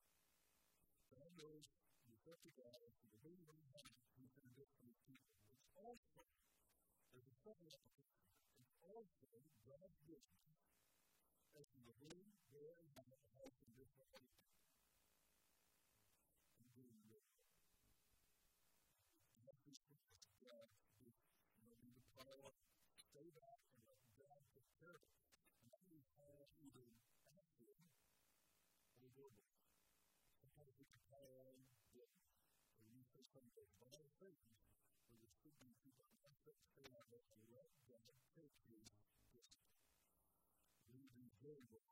God 1.10 1.30
knows 1.34 1.66
the 2.06 2.14
effect 2.14 2.46
of 2.46 2.54
God 2.54 2.78
and 2.86 2.94
the 3.10 3.22
way 3.26 3.34
we 3.42 3.58
have 3.74 3.90
we 4.22 4.30
can 4.38 4.46
do 4.54 4.62
for 4.78 4.86
the 4.86 4.94
people. 5.02 5.34
It's 5.50 5.74
also, 5.74 6.22
there's 7.10 7.26
a 7.26 7.38
second 7.42 7.74
application. 7.74 8.30
It's 8.62 8.78
also 8.86 9.30
God's 9.66 9.98
wisdom 10.06 10.46
as 11.58 11.66
to 11.74 11.80
the 11.90 11.96
way, 12.06 12.22
where, 12.54 12.78
and 12.78 12.90
how 12.94 13.10
to 13.10 13.18
help 13.42 13.58
in 13.66 13.74
this 13.82 13.90
way. 13.98 14.22
someday. 33.34 33.66
But 33.82 33.90
I 33.98 34.06
think 34.22 34.38
for 35.10 35.18
the 35.18 35.25
speaking 35.25 35.74
people, 35.82 36.06
I 36.22 36.30
think 36.46 36.62
they 36.78 36.86
have 36.94 37.10
a 37.10 37.22
direct 37.34 37.74
God 37.90 38.06
takes 38.38 38.62
you 38.70 38.78
this 39.34 39.50
leaving 40.94 41.34
very 41.42 41.66
well. 41.74 41.90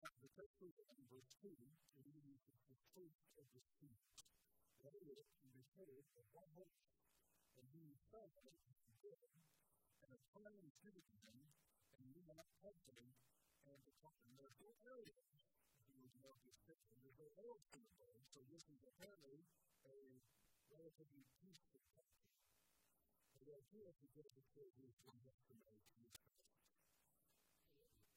Now, 0.00 0.16
the 0.24 0.32
text 0.32 0.56
was 0.64 0.72
in 0.80 1.04
verse 1.12 1.36
2, 1.44 1.52
and 1.52 2.08
it 2.08 2.24
is 2.32 2.40
the 2.64 2.80
first 2.96 3.28
of 3.36 3.44
the 3.52 3.60
sea. 3.76 3.92
That 4.80 4.96
is, 4.96 5.28
behold, 5.44 6.08
a 6.16 6.24
white 6.32 6.56
horse, 6.56 6.80
and 7.60 7.68
he 7.76 8.00
fell 8.08 8.32
dead, 9.04 9.20
and 10.00 10.16
a 10.16 10.38
lion 10.40 10.72
seized 10.80 11.12
him, 11.20 11.36
and 12.00 12.08
he 12.08 12.24
not 12.24 12.48
touched 12.64 12.88
him, 12.88 13.12
and 13.68 13.76
the 13.84 13.92
top 14.00 14.16
of 14.16 14.56
the 14.56 14.72
area 14.88 15.20
this 16.44 16.60
picture. 16.68 17.00
There's 17.00 17.16
no 17.16 17.32
arrows 17.40 17.64
to 17.72 17.80
the 17.80 17.88
bone, 17.96 18.20
so 18.28 18.44
this 18.52 18.68
is 18.68 18.84
apparently 18.84 19.40
a 19.88 20.20
relatively 20.68 21.24
peaceful 21.40 21.80
country. 21.96 22.36
The 23.40 23.56
idea 23.56 23.88
good 24.12 24.28
of 24.28 24.36
the 24.36 24.44
is 24.84 25.00
one 25.08 25.16
has 25.24 25.40
to 25.48 25.56
this 26.04 26.20
passage. 26.28 26.60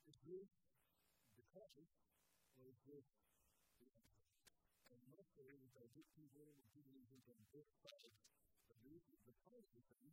Is 0.04 0.20
this 0.28 0.52
the 1.40 1.48
cause, 1.56 1.96
or 2.60 2.68
is 2.68 2.84
this 2.84 3.08
the 3.80 3.88
answer? 3.88 3.88
And 4.92 5.00
most 5.08 5.40
of 5.40 5.48
it 5.48 5.64
is 5.64 5.72
that 5.80 5.88
good 5.96 6.12
people 6.12 6.52
and 6.60 6.68
people 6.76 6.92
who 6.92 7.24
both 7.56 7.72
sides 7.80 8.20
of 8.68 8.76
the 8.76 8.86
thing 9.88 10.12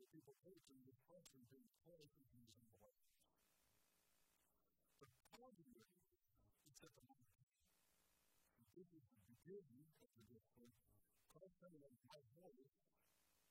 that 0.00 0.08
people 0.08 0.32
take 0.40 0.64
from 0.64 0.80
this 0.88 0.96
policy 1.04 1.44
thing, 1.52 1.68
policy 1.84 2.24
things 2.32 2.48
in 2.56 2.64
the 2.64 2.80
life. 2.80 3.00
The 5.04 5.08
problem 5.36 5.68
is, 5.76 5.92
it's 6.68 6.80
at 6.80 6.96
the 6.96 7.04
moment. 7.04 7.36
This 8.76 8.92
is 9.46 9.62
the 9.62 9.78
beginning 9.78 9.94
of 10.02 10.10
the 10.18 10.26
discipline. 10.26 10.74
Christ 11.30 11.54
said 11.62 11.70
on 11.78 11.94
my 12.02 12.18
voice, 12.34 12.74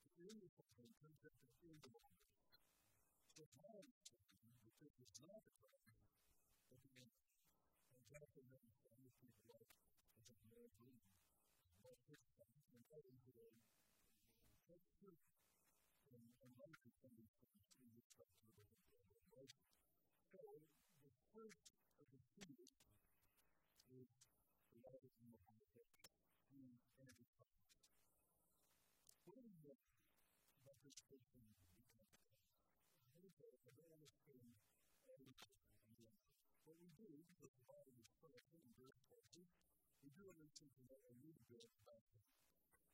to 0.04 0.08
end 0.28 0.44
the 0.44 0.52
suffering 0.52 0.92
comes 1.00 1.24
at 1.24 1.32
the 1.40 1.48
end 1.72 1.80
of 1.88 1.96
all 1.96 2.12
this. 2.20 2.36
So 3.32 3.48
understanding 3.48 3.96
is 4.44 4.60
that 4.68 4.76
this 4.84 4.92
is 5.00 5.12
not 5.24 5.40
the 5.48 5.56
Christ, 5.56 5.96
but 6.68 6.84
the 6.84 6.92
end. 7.00 7.16
And 7.96 8.04
God 8.12 8.28
can 8.36 8.44
understand 8.52 9.08
the 9.08 9.16
people 9.24 9.48
like 9.48 9.72
as 10.20 10.28
a 10.28 10.36
man 10.52 10.68
dream. 10.76 11.00
But 11.80 11.96
his 12.12 12.20
time 12.36 12.60
and 12.76 12.84
others 12.92 13.20
who 13.24 13.40
are 13.40 13.56
such 14.68 14.84
truth 15.00 15.24
and, 16.12 16.24
and 16.44 16.52
life 16.60 16.80
is 16.84 16.96
something 17.00 17.32
in 17.80 17.90
respect 17.96 18.36
to 18.52 18.60
the 18.60 18.68
life. 19.32 19.56
So, 20.28 20.60
the 21.08 21.12
first 21.32 21.64
of 22.04 22.08
the 22.12 22.20
two 22.36 22.52
is 23.96 24.12
the 24.76 24.80
love 24.84 25.00
of 25.00 25.04
the 25.04 25.12
conversation, 25.16 26.04
being 26.52 26.76
anti-Christ. 27.00 27.64
What 29.24 29.40
do 29.40 29.44
we 29.46 29.56
know 29.64 29.78
about 30.64 30.75
this 30.86 31.02
person 31.10 31.42
becoming 31.50 31.82
Christ? 31.90 33.66
I 33.66 33.74
don't 33.74 33.90
understand 33.90 34.30
everything 34.30 34.54
on 35.10 35.18
the 35.26 35.34
outside. 35.42 36.14
What 36.62 36.78
we 36.78 36.94
do, 36.94 37.10
because 37.26 37.58
the 37.58 37.66
Bible 37.66 37.98
is 37.98 38.06
full 38.22 38.38
of 38.38 38.46
places, 39.10 39.50
we 40.06 40.14
do 40.14 40.30
understand 40.30 40.70
to 40.78 40.82
know 40.86 41.02
a 41.02 41.14
little 41.26 41.46
bit 41.50 41.66
about 41.82 42.06
him. 42.14 42.22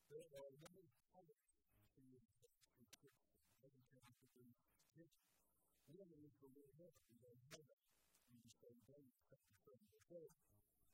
There 0.08 0.24
are 0.32 0.52
many 0.64 0.88
colors 1.12 1.52
in 2.00 2.08
the 2.16 2.24
scripture. 2.24 3.12
Every 3.60 3.84
time 3.92 4.08
that 4.16 4.28
we 4.40 4.56
hit, 4.96 5.12
one 5.92 6.08
of 6.08 6.20
is 6.24 6.36
the 6.40 6.48
word 6.56 6.72
heaven. 6.80 6.96
We 7.12 7.20
don't 7.20 7.44
know 7.52 7.60
that 7.68 7.84
in 8.32 8.40
the 8.40 8.52
same 8.56 8.80
Daniel 8.88 9.20
chapter 9.28 9.52
7 9.68 9.76
verse 9.92 10.08
8. 10.16 10.32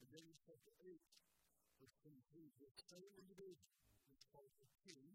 In 0.01 0.09
Daniel 0.09 0.37
chapter 0.41 0.73
8, 0.81 0.97
verse 1.77 1.93
23, 2.01 2.49
the 2.57 2.69
same 2.89 3.09
individual 3.17 3.53
is 4.09 4.21
called 4.33 4.49
the 4.57 4.69
king, 4.81 5.05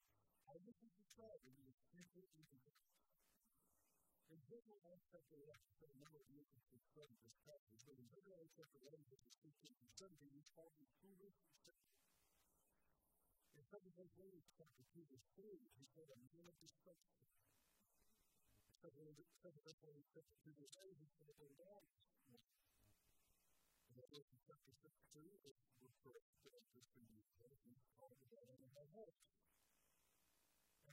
everything 0.55 0.91
he 0.95 1.05
said 1.15 1.39
would 1.43 1.55
be 1.59 1.71
essential 1.71 2.27
aspect 4.91 5.31
of 5.31 5.39
to 5.63 5.71
say, 5.79 5.91
no, 5.99 6.11
it 6.15 6.27
is 6.31 6.47
the 6.71 6.81
son 6.91 7.07
of 7.07 7.19
aspect 8.35 8.71
of 8.75 8.83
that, 8.83 8.99
the 8.99 9.15
you 10.31 10.43
call 10.55 10.71
some 13.71 13.83
of 13.87 13.95
those 13.95 14.11
ways, 14.19 14.43
chapter 14.59 14.83
2, 14.91 15.07
verse 15.07 15.31
3, 15.39 15.47
he 15.79 15.87
said, 15.87 16.11
a 16.11 16.19
man 16.19 16.43
of. 16.51 17.31
Some 19.39 19.55
of 19.55 19.63
those 19.63 19.79
ways, 19.79 20.03
chapter 20.11 20.35
2, 20.43 20.51
verse 20.59 20.75
8, 20.83 20.99
he 20.99 21.07
said, 21.15 21.31
a 21.31 21.37
man 21.55 21.83
and 23.87 23.99
that 23.99 24.07
was 24.11 24.27
in 24.27 24.39
chapter 24.43 24.71
it 25.43 25.55
was 25.79 25.95
for 26.03 26.15
a 26.15 26.23
be 27.63 27.75
called 27.99 28.15
of 28.19 28.91
my. 28.95 29.60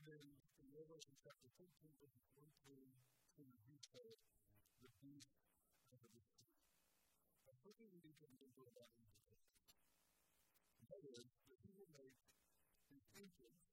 in 0.09 0.25
the 0.57 0.69
Logos 0.73 1.05
in 1.05 1.13
chapter 1.21 1.45
13, 1.53 1.69
verses 2.01 2.25
1 2.33 2.41
through 2.65 2.89
3, 3.37 3.45
he 3.45 3.77
says, 3.77 4.17
the 4.81 4.89
beast 5.05 5.37
and 5.93 6.01
the 6.01 6.09
beast. 6.09 6.41
I 7.45 7.53
further 7.61 7.85
read 7.93 8.17
the 8.17 8.31
number 8.41 8.65
of 8.65 8.73
that 8.73 8.89
in 8.97 9.05
the 9.05 9.13
text. 9.29 9.53
That 10.89 11.05
is, 11.05 11.29
that 11.53 11.61
he 11.61 11.71
will 11.77 11.93
make 11.93 12.17
his 12.89 13.05
agents 13.13 13.69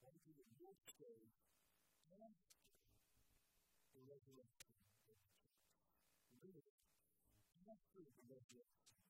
unto 0.00 0.32
the 0.32 0.48
Lord's 0.56 0.96
day 0.96 1.28
after 2.08 2.56
the 3.92 4.00
resurrection 4.08 4.72
of 4.72 4.80
the 4.88 4.96
church. 5.04 5.28
Literally, 6.40 6.80
after 7.68 8.00
the 8.16 8.24
resurrection 8.32 9.05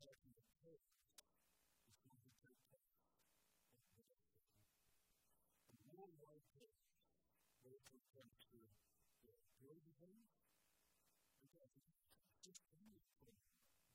version 0.00 0.32
of 0.40 0.48
this 0.64 0.84
is 1.90 2.00
going 2.00 2.20
to 2.22 2.32
take 2.40 2.60
place 2.70 2.88
at 2.92 3.08
the 3.12 4.00
end 4.00 4.24
And 5.68 5.80
more 5.92 6.08
like 6.24 6.46
this, 6.56 6.72
they 7.60 7.76
will 7.92 8.04
come 8.16 8.30
to 8.52 8.60
the 9.24 9.34
building 9.60 9.92
and 10.00 11.48
that 11.58 11.68
is 11.76 11.88
just 12.40 12.64
wonderful. 12.72 13.36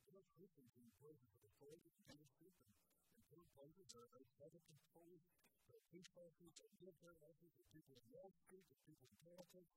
God's 0.06 0.30
wisdom 0.38 0.70
is 0.70 0.78
important 0.78 1.26
for 1.34 1.42
the 1.42 1.54
quality 1.58 1.90
of 1.90 2.06
your 2.14 2.30
children. 2.38 2.74
And 3.18 3.26
those 3.34 3.50
believers 3.58 3.92
are 3.98 4.08
outside 4.14 4.54
of 4.54 4.62
control. 4.70 5.18
There 5.66 5.82
are 5.82 5.88
people 5.90 6.32
who 6.38 6.48
live 6.80 6.96
their 7.02 7.18
lives, 7.20 7.42
there 7.42 7.66
are 7.66 7.74
people 7.74 7.98
in 7.98 8.06
Wall 8.14 8.32
Street, 8.32 8.64
there 8.70 8.78
are 8.78 8.88
people 8.88 9.10
in 9.10 9.18
politics, 9.26 9.74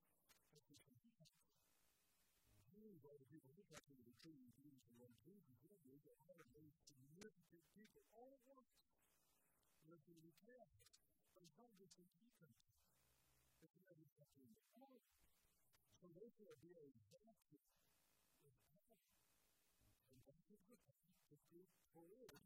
And 9.91 9.99
that's 9.99 10.07
going 10.07 10.23
to 10.23 10.27
be 10.31 10.39
chaos. 10.47 10.87
But 11.35 11.43
it's 11.43 11.59
not 11.59 11.75
just 11.75 11.99
in 11.99 12.07
defense. 12.23 12.63
It's 13.59 13.75
in 13.75 13.83
every 13.91 14.07
sector 14.07 14.39
of 14.47 14.55
the 14.55 14.71
world. 14.79 15.03
So 15.99 16.07
those 16.15 16.31
who 16.39 16.47
are 16.47 16.63
being 16.63 16.95
adopted 17.11 17.59
is 18.47 18.55
power. 18.87 19.03
And 20.15 20.23
that's 20.23 20.39
a 20.39 20.47
good 20.47 20.63
thing 20.71 20.79
to 20.79 21.35
see 21.43 21.67
forward. 21.91 22.39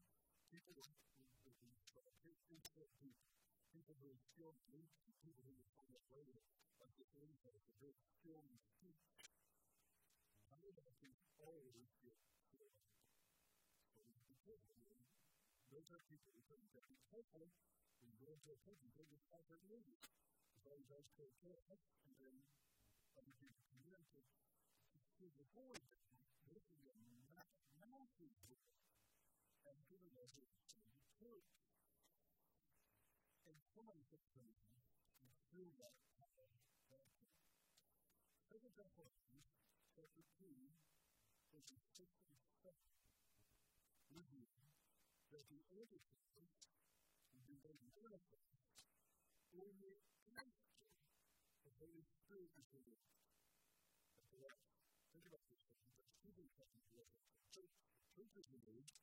People 0.48 0.72
with 0.72 0.88
these 2.24 2.40
input 2.48 2.88
people, 2.96 3.28
people 3.76 3.92
who 4.00 4.08
are 4.08 4.16
skilled 4.24 4.56
in 4.72 4.80
people 5.20 5.44
who 5.44 5.52
will 5.52 5.68
find 5.76 5.92
out 6.00 6.08
later, 6.16 6.40
like 6.80 6.96
the 6.96 7.04
insight, 7.12 7.60
that 7.84 7.92
they're 8.24 8.40
in 8.40 8.56
speech. 8.56 9.36
I 10.48 10.56
know 10.64 10.72
that 10.72 10.96
things 10.96 11.20
always 11.36 11.92
get 12.00 12.16
skilled. 12.24 12.80
So 13.92 14.00
we 14.08 14.16
be 14.32 14.32
careful. 14.48 14.80
Those 14.80 14.96
are 14.96 15.12
people 15.12 15.12
who 15.12 15.12
think 15.12 15.12
that 15.28 15.52
be 15.52 15.60
careful 15.68 15.73
when 18.00 18.08
you 18.08 18.16
go 18.16 18.32
into 18.32 18.48
a 18.48 18.58
country, 18.64 18.88
they 18.96 19.04
just 19.04 19.28
have 19.36 19.44
their 19.52 19.60
movies. 19.68 20.00
It's 20.56 20.64
always 20.64 20.88
nice 20.88 21.04
to 21.04 21.16
take 21.20 21.36
care 21.44 21.60
of, 21.68 21.76
and 22.08 22.12
then 22.16 22.40
other 23.20 23.34
people 23.36 23.60
come 23.68 23.84
in 23.92 24.00
to 24.16 24.20
see 25.20 25.28
the 25.36 25.44
board. 25.52 25.84
This 26.48 26.64
is 26.72 26.88
a 26.88 26.96
massive, 27.36 27.68
massive 27.76 28.32
board. 28.48 28.72
And 29.68 29.76
given 29.92 30.08
it's 30.16 30.40
the 30.40 30.56
church, 31.20 31.52
and 33.44 33.56
someone 33.76 34.00
took 34.08 34.24
some 34.32 34.48
you 35.20 35.36
feel 35.52 35.68
that 35.84 35.96
power. 36.16 36.48
Second 38.48 38.72
Thessalonians 38.78 39.52
chapter 39.92 40.24
2, 40.40 40.48
verses 41.52 41.82
6 41.92 42.08
and 42.30 42.40
7 42.62 42.72
reveal 44.14 44.46
that 45.34 45.50
the 45.50 45.66
Antichrist 45.74 46.70
will 47.34 47.42
be 47.42 47.58
made 47.58 47.82
manifest 47.98 48.54
only 49.58 49.98
after 50.30 50.78
the 51.66 51.74
Holy 51.82 52.06
Spirit 52.06 52.54
is 52.54 52.70
revealed. 52.70 53.10
That's 54.14 54.30
what 54.30 54.54
think 55.10 55.26
about 55.26 55.42
this. 55.50 55.66
There's 55.98 56.14
two 56.22 56.30
things 56.38 56.54
happening 56.54 56.86
to 56.94 57.02
us. 57.02 57.10
The 57.18 57.50
church, 57.50 57.74
the 57.98 58.06
church 58.14 58.34
is 58.38 58.46
removed, 58.54 58.94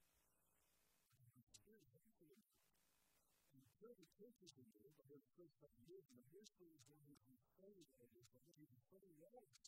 and 1.20 1.28
the 1.36 1.44
Spirit 1.52 1.91
is 1.91 2.08
removed. 2.08 2.48
And 3.52 3.60
until 3.60 3.91
the 4.00 4.08
church 4.15 4.39
is 4.39 4.56
removed, 4.56 4.96
the 4.96 5.08
Holy 5.12 5.28
Spirit 5.28 5.52
is 5.52 5.60
not 5.60 5.76
removed, 5.84 6.08
and 6.08 6.24
the 6.24 6.32
Spirit 6.32 6.72
is 6.72 6.80
going 6.88 7.12
to 7.12 7.28
be 7.36 7.44
studying 7.44 7.91
all 8.00 8.08
this, 8.15 8.32
and 8.39 8.56
he's 8.56 8.72
be 8.72 8.80
studying 8.88 9.20
all 9.20 9.36
this. 9.36 9.67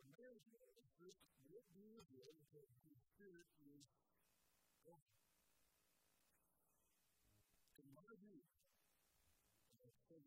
But 0.00 0.08
marriage 0.16 0.48
is 0.48 0.80
this 0.96 1.20
will 1.52 1.68
be 1.76 1.84
revealed 1.92 2.40
because 2.40 2.72
the 2.88 2.96
Spirit 2.96 3.48
is 3.60 3.84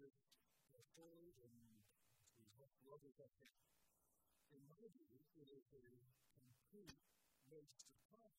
good, 0.03 0.19
they're 0.75 0.91
cold, 0.99 1.31
and 1.39 1.55
they 2.35 2.47
help 2.59 2.75
others 2.91 3.15
up 3.23 3.31
there. 3.39 3.63
In 4.51 4.59
my 4.67 4.83
view, 4.91 5.07
it 5.39 5.47
is 5.47 5.71
a 5.71 5.87
complete 6.43 6.99
waste 7.47 7.87
of 7.87 7.95
time. 8.11 8.35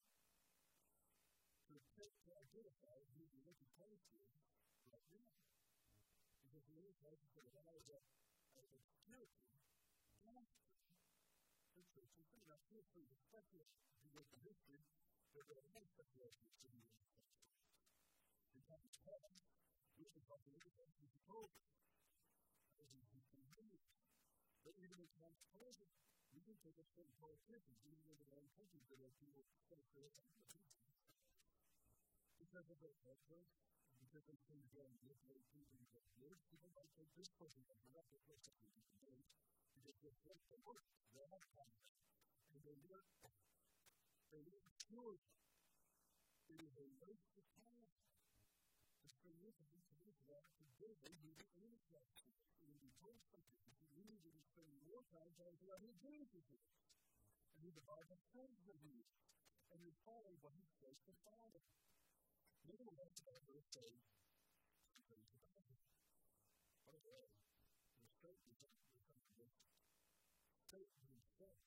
To 1.65 1.81
attempt 1.81 2.21
to 2.29 2.37
identify 2.37 3.01
who 3.17 3.25
you 3.33 3.41
want 3.49 3.57
to 3.65 3.69
pray 3.81 3.97
to 3.97 4.21
right 4.93 5.09
now. 5.17 5.33
Because 6.45 6.69
the 6.69 6.77
only 6.77 6.93
place 7.01 7.25
that 7.33 7.49
allows 7.49 7.89
us 7.89 8.13
as 8.61 8.69
a 8.69 8.81
spiritual 8.85 9.57
pastor, 10.21 10.69
and 11.73 11.85
so 11.89 12.05
it's 12.05 12.13
something 12.13 12.45
I 12.45 12.61
feel 12.69 12.85
pretty 12.93 13.09
respectful 13.09 13.65
to 13.65 14.07
your 14.13 14.29
history, 14.45 14.85
but 15.33 15.49
there 15.49 15.65
are 15.65 15.73
no 15.73 15.81
speculations 15.89 16.53
to 16.61 16.69
be 16.69 16.85
respectful. 16.85 17.41
In 18.53 18.63
fact, 18.69 18.85
it's 18.85 19.01
Jesus 19.95 20.27
they're 20.27 20.43
people 20.43 20.75
are 29.07 29.15
the. 30.03 30.67
Because 32.39 32.67
of 32.71 32.79
their 32.83 32.95
culture, 33.03 33.43
because 33.99 34.23
of 34.31 34.35
the 34.35 34.43
things 34.47 34.67
that 34.75 34.83
are 34.87 34.99
different, 35.03 35.43
people 35.55 35.79
people 36.51 36.71
this 37.19 37.31
person 37.39 37.63
and 37.71 37.83
not 37.95 38.07
the 38.11 38.19
person 38.27 38.55
because 39.75 39.95
they're 40.03 40.19
to 40.51 40.59
work, 40.67 40.83
they 41.15 41.23
have 41.31 41.43
time, 41.55 41.79
and 42.51 42.59
they 42.67 42.75
live, 42.91 43.07
they 44.31 44.43
live 44.43 44.67
purely. 44.91 45.23
It 46.51 46.63
is 46.63 46.75
a 46.79 46.87
waste 46.99 47.39
of 47.39 47.47
time. 47.59 47.87
that 50.29 50.45
he 50.57 50.67
did, 50.81 50.97
he 51.05 51.17
didn't 51.21 51.53
need 51.61 51.81
that. 51.93 52.09
When 52.65 52.73
he 52.81 52.91
did 53.05 53.19
something, 53.29 53.61
he 53.93 54.01
needed 54.09 54.33
to 54.33 54.41
spend 54.41 54.71
more 54.89 55.05
time 55.13 55.29
trying 55.37 55.59
to 55.61 55.69
understand 55.77 56.29
it. 56.33 56.47
And 57.55 57.61
he 57.61 57.71
divided 57.71 58.19
things 58.33 58.59
with 58.65 58.81
you. 58.81 59.05
And 59.73 59.81
you 59.85 59.93
follow 60.07 60.33
what 60.41 60.55
he 60.57 60.65
says 60.81 60.97
to 61.09 61.13
follow. 61.27 61.61
Maybe 62.65 62.89
that's 62.97 63.21
why 63.27 63.37
we're 63.45 63.69
saying, 63.75 64.01
praise 65.05 65.29
the 65.29 65.41
Bible. 65.45 65.77
By 66.81 66.97
the 66.97 67.03
way, 67.05 67.29
the 68.01 68.09
Satan 68.09 68.57
is 68.65 68.73
not 68.81 68.97
the 68.97 69.05
company. 69.13 69.53
Satan 70.65 71.05
himself 71.05 71.61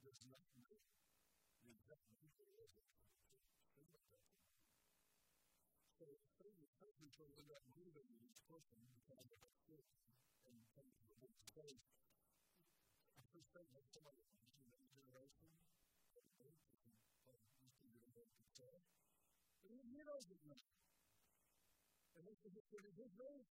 does 0.00 0.20
not 0.24 0.40
know 0.56 0.80
the 1.60 1.70
exact 1.76 2.08
nature 2.16 2.48
of 2.64 2.79
people 7.00 7.32
end 7.32 7.48
up 7.48 7.64
moving 7.72 8.04
with 8.12 8.20
this 8.28 8.36
person 8.44 8.76
because 8.92 9.24
of 9.32 9.40
their 9.40 9.56
faith 9.64 9.88
and 10.52 10.60
faith 10.76 10.92
for 11.08 11.16
their 11.16 11.32
faith. 11.56 11.80
I 13.16 13.24
first 13.32 13.48
think 13.56 13.72
of 13.72 13.88
somebody 13.88 14.20
from 14.28 14.60
the 14.60 14.68
next 14.68 14.92
generation, 14.92 15.48
that 16.12 16.28
faith 16.36 16.60
that 16.60 16.76
can 16.84 16.92
play 17.24 17.40
used 17.64 17.80
to 17.80 17.88
be 17.88 18.04
able 18.20 18.28
to 18.28 18.44
say, 18.52 18.84
but 19.64 19.72
he 19.72 19.80
realizes 19.88 20.44
that. 20.44 20.60
And 22.20 22.28
this 22.28 22.36
is 22.44 22.52
what 22.68 22.84
it 22.84 22.96
is, 23.00 23.12
right? 23.16 23.48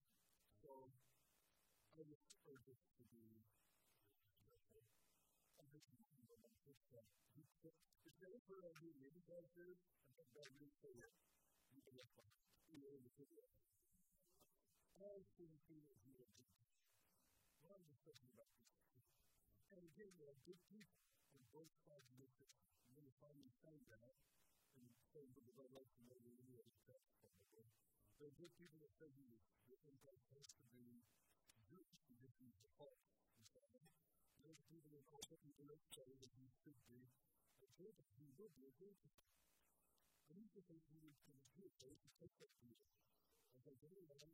So, 0.60 0.92
I 1.96 2.04
just 2.04 2.36
urge 2.52 2.68
us 2.68 2.84
to 3.00 3.02
be 3.08 3.48
careful. 4.52 4.84
I 5.56 5.64
just 5.72 5.88
want 5.88 6.04
to 6.04 6.20
know 6.28 6.36
this 6.68 6.76
stuff. 6.84 7.08
It's 7.32 8.20
very 8.20 8.44
clear 8.44 8.60
I 8.60 8.76
do, 8.76 8.92
maybe 9.00 9.24
God 9.24 9.48
did, 9.56 9.72
I 10.04 10.10
think 10.20 10.28
God 10.36 10.52
did 10.60 10.68
say 10.84 10.92
it. 10.92 11.12
You 11.72 11.80
can 11.80 11.96
look. 11.96 12.12
you? 12.68 12.76
And 19.72 19.84
again, 19.84 20.10
are 20.28 20.40
good 20.44 20.60
people 20.68 21.00
on 21.32 21.40
both 21.54 21.70
sides 21.86 22.04
of 22.12 22.18
the 22.20 22.28
system. 22.34 22.66
You're 22.84 22.98
going 22.98 23.08
to 23.08 23.16
find 23.22 23.36
me 23.40 23.48
saying 23.62 23.84
that 23.88 24.02
the 24.04 24.12
the 28.18 28.26
other 28.26 28.50
people 28.58 28.82
that 28.82 28.90
say 28.98 29.06
you're 29.14 29.24
in 29.24 29.38
the 29.38 29.42
and 31.54 31.62
are 31.64 34.58
people 34.66 34.90
that 34.90 34.90
that. 39.04 39.37
And 40.38 40.54
are 40.54 40.62
things 40.70 40.86
we 40.86 41.02
need 41.02 41.18
to 41.26 41.34
do. 41.34 41.42
They 41.58 41.66
to 41.98 42.14
take 42.14 42.30
that 42.38 42.46
to 42.46 42.62
you. 42.70 42.78
As 43.58 43.66
I 43.66 43.74
go 43.82 43.90
along, 43.90 44.30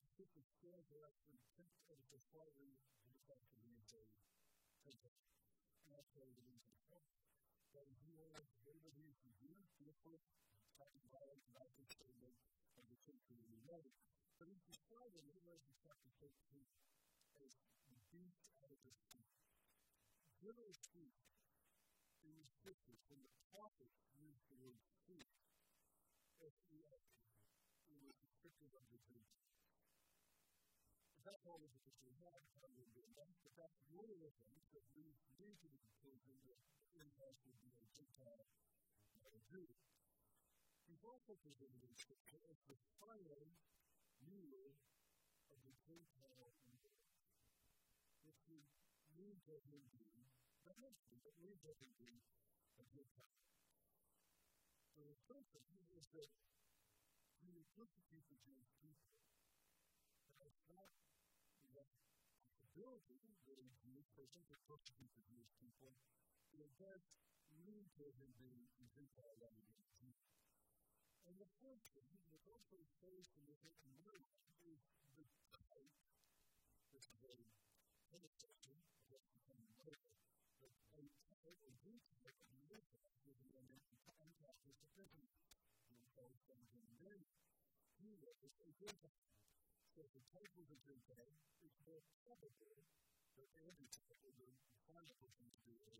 I 0.00 0.08
think 0.16 0.32
the 0.32 0.40
scales 0.40 0.88
are 0.96 1.04
actually 1.04 1.44
tipped 1.52 1.76
over 1.92 2.08
the 2.08 2.16
slightly 2.32 2.80
to 2.80 3.08
the 3.12 3.20
fact 3.28 3.44
to 3.44 4.72
take 4.80 4.96
it. 5.04 5.12
And 5.84 5.92
that's 5.92 6.08
why 6.16 6.24
need 6.48 6.64
to 6.64 6.72
help. 6.88 7.04
That 7.76 7.84
if 7.84 8.00
you 8.00 8.16
want 8.16 8.48
to 8.48 8.56
do 8.64 8.80
what 8.80 8.96
he 8.96 9.12
can 9.20 9.36
do, 9.36 9.52
feel 9.76 9.92
free. 10.00 10.24
Talking 10.80 11.04
about 11.04 11.28
just 11.76 11.92
saying 12.00 12.16
that 12.24 12.32
of 12.80 12.88
the 12.88 12.96
church 13.04 13.20
we 13.28 13.36
know. 13.68 13.92
But 14.40 14.48
he's 14.48 14.64
describing 14.64 15.20
in 15.20 15.36
Revelation 15.36 15.76
chapter 15.84 16.08
13 16.16 16.32
as 17.44 17.60
the 17.92 18.00
beast 18.08 18.40
out 18.64 18.72
of 18.72 18.80
the 18.80 18.92
sea. 19.12 19.28
Generally 20.40 20.80
speaking, 20.80 21.28
in 22.24 22.32
the 22.40 22.48
scriptures, 22.48 23.04
when 23.06 23.20
the 23.20 23.32
prophet 23.54 23.92
used 24.18 24.42
the 24.48 24.58
word 24.58 24.80
sea, 25.06 25.25
Pharisees 26.46 27.26
who 27.90 27.98
were 28.06 28.14
descriptive 28.22 28.70
of 28.78 28.86
the 28.94 29.02
Greeks. 29.10 29.42
But 31.18 31.26
that 31.26 31.42
one 31.42 31.58
was 31.58 31.74
a 31.74 31.82
Christian 31.82 32.14
had 32.22 32.46
probably 32.54 32.86
been 32.94 33.10
done, 33.18 33.34
but 33.42 33.50
that's 33.58 33.82
one 33.90 34.06
of 34.06 34.18
the 34.22 34.30
things 34.38 34.62
that 34.70 34.86
we 34.94 35.10
need 35.42 35.58
to 35.58 35.66
be 35.66 35.78
concerned 35.82 36.22
would 36.22 36.38
be 36.38 36.54
a 36.54 37.88
Gentile, 37.90 38.46
not 39.18 39.34
a 39.34 39.42
Jew. 39.50 39.66
He's 40.86 41.02
also 41.02 41.34
presented 41.42 41.82
in 41.82 41.94
Scripture 41.98 42.38
as 42.46 42.62
the 42.70 42.78
final 43.02 43.50
rule 44.22 44.78
of 45.50 45.58
the 45.66 45.74
Gentile 45.82 46.54
world. 46.70 46.94
If 48.22 48.38
you 48.46 48.62
need 49.18 49.42
to 49.50 49.58
be 49.66 49.82
a 49.82 49.90
Jew, 49.90 50.14
but 50.62 50.78
need 50.78 51.58
to 51.66 51.74
be 51.98 52.22
a 52.78 52.84
Gentile. 52.86 53.55
for 54.96 55.04
the 55.04 55.20
purpose, 55.28 55.68
he 55.76 55.84
is 55.92 56.08
that 56.16 56.32
he 57.44 57.52
would 57.52 57.68
persecute 57.76 58.24
the 58.32 58.40
Jewish 58.40 58.72
people. 58.80 59.12
That 60.40 60.48
was 60.48 60.64
not 60.72 60.88
the 61.60 61.84
ability 62.64 63.20
of 63.20 63.28
the 63.28 63.76
Jewish 63.84 64.08
person 64.16 64.40
to 64.48 64.56
persecute 64.64 65.12
the 65.12 65.24
Jewish 65.28 65.52
people. 65.60 65.92
It 66.56 66.72
does 66.80 67.04
lead 67.68 67.92
to 68.00 68.08
him 68.16 68.32
being 68.40 68.72
a 68.80 68.88
Gentile 68.88 69.36
rather 69.36 69.60
than 69.68 69.76
a 69.84 69.88
Jew. 70.00 70.16
And 71.28 71.36
the 71.36 71.50
third 71.60 71.84
thing 71.92 72.08
that 72.32 72.40
also 72.48 72.80
stays 72.96 73.28
in 73.36 73.44
the 73.44 73.56
written 73.60 73.92
word 74.00 74.24
is 74.64 74.80
If 89.96 90.12
the 90.12 90.20
type 90.28 90.52
was 90.60 90.68
a 90.68 90.76
Gentile, 90.84 91.40
it's 91.64 91.80
more 91.88 92.04
probable 92.20 92.84
that 93.40 93.48
every 93.64 93.88
was 94.20 94.36
a 94.44 94.52
final 94.84 95.16
person 95.16 95.48
to 95.48 95.60
be 95.64 95.80
a 95.88 95.96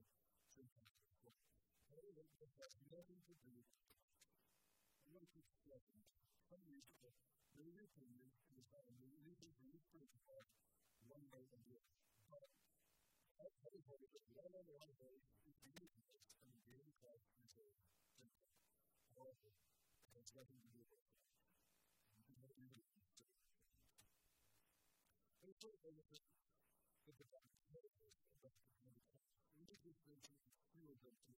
Gentile. 0.53 1.01
However, 1.89 2.29
it 2.45 2.53
has 2.61 2.77
nothing 2.93 3.25
to 3.25 3.35
do 3.41 3.57
with 5.09 5.25
to 5.33 5.41
stressing. 5.41 6.05
Some 6.45 6.61
years 6.69 6.85
ago, 6.93 7.09
many 7.57 7.81
opinions 7.81 8.37
is 8.53 8.69
that 8.69 8.85
the 8.85 9.01
for 9.41 9.65
this 9.73 9.89
principle 9.89 10.45
one 11.09 11.25
way 11.33 11.49
of 11.49 11.61
doing 11.65 11.89
But 12.29 12.45
I 13.41 13.49
tell 13.57 13.73
you 13.73 13.81
what, 13.89 14.05
the 14.13 14.21
one 14.37 14.53
on 14.61 14.67
one 14.77 14.93
way 15.01 15.25
is 15.49 15.57
the 15.65 15.73
and 16.45 16.53
the 16.53 16.61
daily 16.69 16.93
Christ 17.01 17.33
is 17.41 17.49
a. 17.57 17.73
However, 19.17 19.57
it 19.57 20.13
has 20.21 20.29
nothing 20.37 20.61
to 20.61 20.69
do 20.69 20.85
with 20.85 21.26
We 25.57 25.73
need 29.65 29.81
this 29.81 29.97
vision 30.05 30.37
to 30.37 30.53
feel 30.69 30.93
them 31.01 31.17
to 31.17 31.33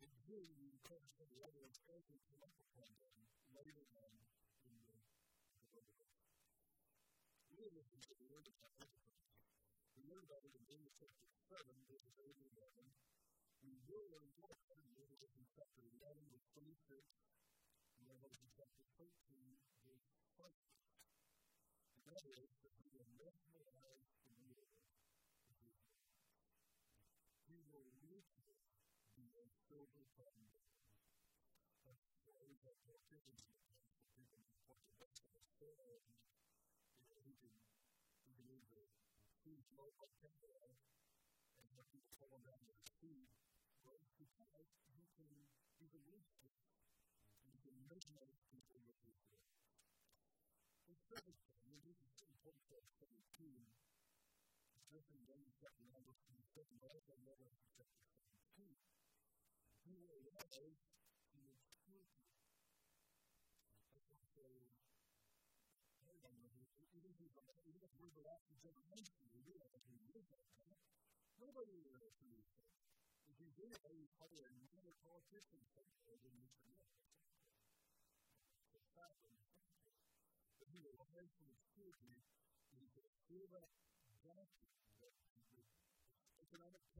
and 0.00 0.08
here 0.24 0.40
we 0.56 0.72
encourage 0.72 1.12
the 1.20 1.28
letter 1.44 1.60
of 1.68 1.76
prayer 1.84 2.00
to 2.00 2.16
up 2.40 2.56
upon 2.56 2.88
them 2.96 3.28
later 3.52 3.84
on 3.92 4.16
in 4.64 4.80
the 4.88 4.96
are 7.60 7.76
looking 7.76 8.00
at 8.08 8.16
the 8.16 8.24
word 8.32 8.46
of 8.48 8.56
God. 8.56 8.88
We 10.00 10.08
learn 10.08 10.24
about 10.24 10.40
it 10.48 10.56
in 10.56 10.64
Amos 10.72 10.96
chapter 10.96 11.28
7, 11.52 11.60
verses 11.92 12.16
8 12.16 12.40
and 12.40 12.48
11. 12.56 12.88
We 13.60 13.76
will 13.84 14.06
learn 14.16 14.32
more 14.40 14.56
in 14.72 14.80
Revelation 14.96 15.44
chapter 15.52 15.84
11, 16.00 16.24
verse 16.32 16.48
26, 16.56 17.04
and 18.00 18.04
Revelation 18.06 18.48
chapter 18.56 18.84
13, 18.96 19.12
verse 19.84 20.08
20. 20.40 20.56
And 21.96 22.00
that 22.06 22.22
is 22.22 22.65
overcome 29.94 30.50
the 31.84 31.94
very 32.26 32.56
deficiency 32.62 32.94
of 32.94 33.02
people 34.16 34.38
who 34.42 34.46
think 34.50 34.58
that 34.66 34.78
it's 34.82 34.94
what 34.98 35.10
the 35.14 35.26
best 35.30 35.58
of 35.62 35.74
us 35.78 36.04
and 37.10 37.18
who 37.22 37.32
can 37.38 37.54
believe 38.26 38.66
that 38.74 38.90
food 39.42 39.58
is 39.62 39.70
not 39.78 39.90
what 39.98 40.10
can 40.18 40.34
be 40.42 40.50
and 41.62 41.68
what 41.78 41.86
people 41.94 42.14
call 42.18 42.32
around 42.34 42.66
their 42.66 42.82
food, 42.98 43.30
well, 43.84 43.96
it's 44.02 44.14
because 44.18 44.68
you 44.90 45.06
can 45.14 45.30
be 45.78 45.86
the 45.90 46.02
least 46.10 46.34
of 46.42 46.50
and 47.44 47.50
you 47.54 47.60
can 47.62 47.76
measure 47.86 48.18
other 48.18 48.40
people 48.50 48.78
with 48.82 48.98
your 49.06 49.14
food. 49.30 49.46
And 50.88 50.96
second 50.98 51.38
thing, 51.46 51.58
and 51.70 51.78
this 51.86 51.98
is 52.02 52.18
important 52.26 52.66
to 52.70 52.74
understand 52.82 53.18
too, 53.38 53.54
is 54.74 54.82
just 54.90 55.08
in 55.14 55.22
one 55.30 55.46
step, 55.54 55.74
and 55.78 55.88
I 55.94 56.00
was 56.02 56.18
in 56.26 56.34
the 56.34 56.46
second, 56.50 56.82
I 56.82 56.90
also 56.90 57.14
know 57.22 57.38
that 57.38 57.50
it's 57.54 57.70
just 57.78 57.94
the 57.94 58.10
same 58.10 58.34
food. 58.58 59.05
Who 59.86 59.96
rise 60.34 60.82
in 61.34 61.46
the 61.46 61.58
purity. 61.86 62.26
That's 63.94 64.10
also 64.10 64.42
even 66.96 67.12
if 67.18 67.32
even 67.66 67.80
if 67.82 67.92
we're 67.98 68.14
the 68.14 68.24
last 68.26 68.46
generation, 68.62 69.22
we 69.34 69.40
realize 69.46 69.82
we 69.90 69.98
live 70.10 70.26
that. 70.30 70.46
Nobody 71.38 71.70
will 71.76 71.92
ever 71.94 72.10
see 72.10 72.32
this. 72.34 72.50
If 73.28 73.36
you 73.38 73.48
do 73.54 73.68
it, 73.70 73.78
you 73.94 74.08
probably 74.18 74.42
are 74.42 74.56
not 74.64 74.82
a 74.86 74.94
politician 75.04 75.62
somewhere 75.70 76.18
in 76.24 76.34
this 76.40 76.52
community. 76.58 76.98
It's 78.74 78.90
happening. 78.96 79.38
But 80.58 80.68
he 80.72 80.80
rise 80.82 81.30
from 81.36 81.46
his 81.52 81.62
purity, 81.76 82.18
and 82.72 82.76
he 82.80 82.88
will 82.96 83.12
feel 83.28 83.46
that 83.54 83.70
justice, 84.24 84.74
that 85.00 85.14
economic 86.40 86.95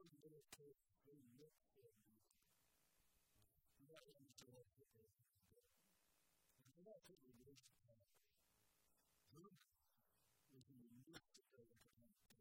andre 0.00 0.42
til 0.56 0.74
alle 1.06 1.48
evig. 1.76 1.94
Hver 3.78 4.00
eneste 4.00 4.46
år 4.48 4.66
til 4.76 4.86
evig. 4.94 5.64
Og 6.64 6.70
så 6.72 6.90
er 6.90 6.98
det 7.06 7.18
ordet 7.22 7.58
her. 7.82 7.96
Gud 9.30 9.56
vil 10.50 10.62
gi 10.64 10.78
nytt 11.06 11.38
over 11.52 11.74
for 11.74 11.98
mennesker. 11.98 12.36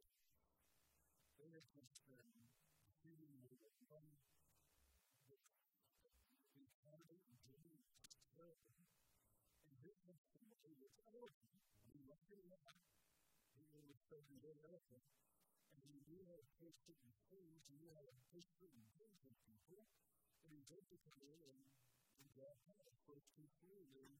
Øyekonsern, 1.39 2.49
himmel 3.01 3.59
og 3.65 3.75
land. 3.89 4.17
Vi 6.53 6.65
har 6.81 6.97
en 7.09 7.21
drøm 7.43 7.77
strøm. 8.01 8.69
En 9.65 9.77
drøm 9.83 10.17
som 10.17 10.51
er 10.51 10.65
i 10.65 10.85
et 10.85 10.99
år. 10.99 11.31
you 16.09 16.25
have 16.25 16.41
tasted 16.57 16.97
and 17.05 17.13
proved, 17.29 17.69
and 17.69 17.77
you 17.77 17.93
have 17.93 18.09
tasted 18.33 18.73
and 18.73 18.81
proved 18.97 19.21
of 19.29 19.37
people, 19.45 19.85
and 20.41 20.49
you 20.49 20.65
take 20.65 20.89
it 20.89 21.05
from 21.05 21.21
them, 21.21 21.69
and 22.17 22.25
God 22.33 22.57
has 22.65 22.97
first 23.05 23.29
controlled 23.37 23.93
them, 23.93 24.17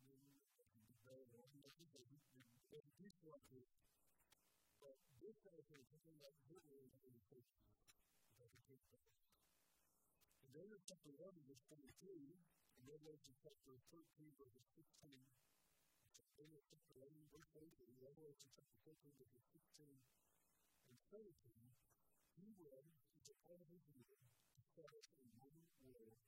and 0.00 0.08
then 0.08 0.40
develop 0.88 1.28
one 1.36 1.52
message, 1.60 1.92
and 1.92 2.08
then 2.72 2.84
this 2.96 3.20
one 3.20 3.44
is. 3.52 3.68
But 4.80 4.96
this 5.20 5.44
has 5.52 5.68
been 5.68 5.84
something 5.84 6.16
like 6.24 6.36
literally 6.48 6.88
the 6.88 7.00
meditation 7.04 7.60
of 8.40 8.48
the 8.56 8.64
people. 8.64 9.04
And 10.40 10.48
then 10.56 10.72
in 10.72 10.80
chapter 10.88 11.12
11, 11.12 11.44
verse 11.44 11.64
23, 11.68 12.40
and 12.80 12.84
then 12.88 13.00
there's 13.04 13.28
in 13.28 13.36
chapter 13.44 13.76
13, 13.92 14.32
verse 14.40 14.56
16, 14.72 15.12
and 15.12 16.32
then 16.40 16.48
in 16.52 16.64
chapter 16.64 16.92
11, 16.96 17.12
verse 17.28 17.52
8, 17.56 17.60
and 17.84 17.92
Revelation 18.00 18.48
chapter 18.56 18.76
13, 18.88 19.12
verse 19.20 19.36
16, 19.52 20.00
eternity, 21.22 21.94
he 22.34 22.50
will, 22.58 22.82
which 23.14 23.30
is 23.30 23.38
all 23.46 23.62
his 23.70 23.86
will, 23.94 24.26
establish 24.58 25.06
a 25.22 25.26
new 25.30 25.54
world 25.86 26.18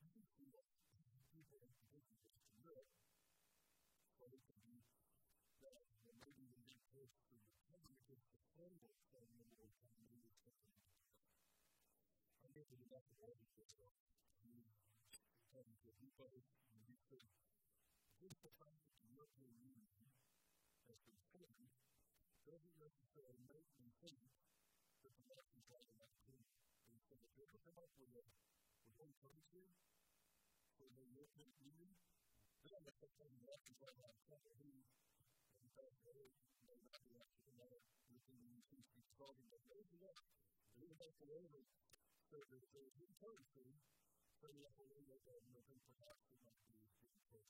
You 0.00 0.08
can 0.08 0.24
see 0.24 0.48
that 0.56 0.64
people 1.28 1.60
have 1.60 1.76
taken 1.92 2.16
this 2.24 2.40
to 2.40 2.56
Europe, 2.64 2.88
so 4.16 4.24
it 4.32 4.40
could 4.48 4.60
that 5.60 5.84
there 6.08 6.16
may 6.16 6.32
be 6.32 6.48
a 6.48 6.56
new 6.64 6.80
place 6.88 7.12
for 7.28 7.36
the 7.36 7.44
country 7.68 8.00
to 8.08 8.16
perform 8.32 8.72
that 8.80 8.96
from 9.12 9.28
the 9.36 9.44
Lord 9.52 9.68
and 9.76 9.92
to 9.92 10.00
the 10.00 10.56
I 12.40 12.48
guess 12.56 12.72
it 12.72 12.80
is 12.80 12.88
not 12.88 13.04
the 13.04 13.20
way 13.20 13.36
to 13.36 13.46
go. 13.52 13.68
You 14.40 14.64
can 15.52 15.68
get 15.84 15.94
people, 16.00 16.32
you 16.32 16.96
can. 17.12 17.28
This 18.20 18.36
is 18.36 18.42
the 18.44 18.52
fact 18.60 18.80
that 18.84 18.96
the 19.00 19.08
European 19.12 19.48
Union 19.60 19.88
has 20.88 21.00
been 21.04 21.16
formed 21.32 21.89
doesn't 22.48 22.76
necessarily 22.80 23.44
make 23.50 23.68
them 23.76 23.90
think 24.00 24.20
that 25.04 25.12
the 25.12 25.22
Americans 25.28 25.66
are 25.72 25.84
the 25.84 25.96
right 26.00 26.18
thing. 26.24 26.40
They 26.88 27.00
say, 27.04 27.16
if 27.20 27.30
they 27.36 27.44
ever 27.44 27.60
come 27.66 27.76
up 27.76 27.92
with 28.00 28.12
a, 28.16 28.24
with 28.84 28.94
one 28.96 29.12
place 29.20 29.44
here, 29.52 29.72
for 30.80 30.88
the 30.96 31.04
European 31.12 31.52
Union, 31.60 31.92
they're 32.64 32.72
going 32.72 32.84
to 32.84 32.92
have 32.92 33.00
to 33.04 33.10
tell 33.20 33.28
the 33.28 33.40
Americans 33.44 33.76
all 33.84 33.92
about 33.92 34.16
that, 34.32 34.40
who, 34.56 34.72
in 35.60 35.70
fact, 35.76 35.96
they 36.08 36.32
may 36.64 36.80
not 36.80 36.96
be 37.04 37.20
actually 37.20 37.56
not 37.60 37.68
within 37.68 38.16
the 38.24 38.32
EU 38.32 38.56
to 38.64 38.76
be 38.96 39.04
solving 39.20 39.44
that. 39.52 39.60
They 39.68 39.84
do 39.92 40.00
that. 40.00 40.16
They 40.80 40.88
do 40.88 40.96
that 40.96 41.12
for 41.20 41.28
over. 41.36 41.60
So 42.32 42.40
there's 42.48 42.72
a 42.72 42.84
new 42.96 43.10
currency, 43.20 43.68
so 44.40 44.48
the 44.48 44.64
other 44.64 44.86
way 44.88 45.02
that 45.10 45.20
they 45.26 45.40
perhaps 45.98 46.24
would 46.30 46.40
not 46.46 46.56
be 46.64 46.78
the 47.34 47.42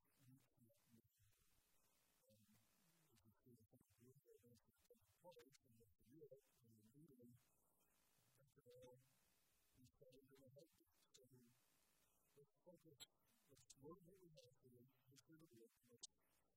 focus, 12.81 13.13
which 13.53 13.61
slowly 13.77 14.17
and 14.25 14.33
naturally 14.33 14.89
contributed 15.05 15.69
to 15.85 15.93
its 15.93 16.09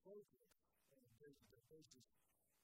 focus 0.08 0.56
and 0.96 1.04
invasion 1.04 1.52
of 1.52 1.60
basis, 1.68 2.16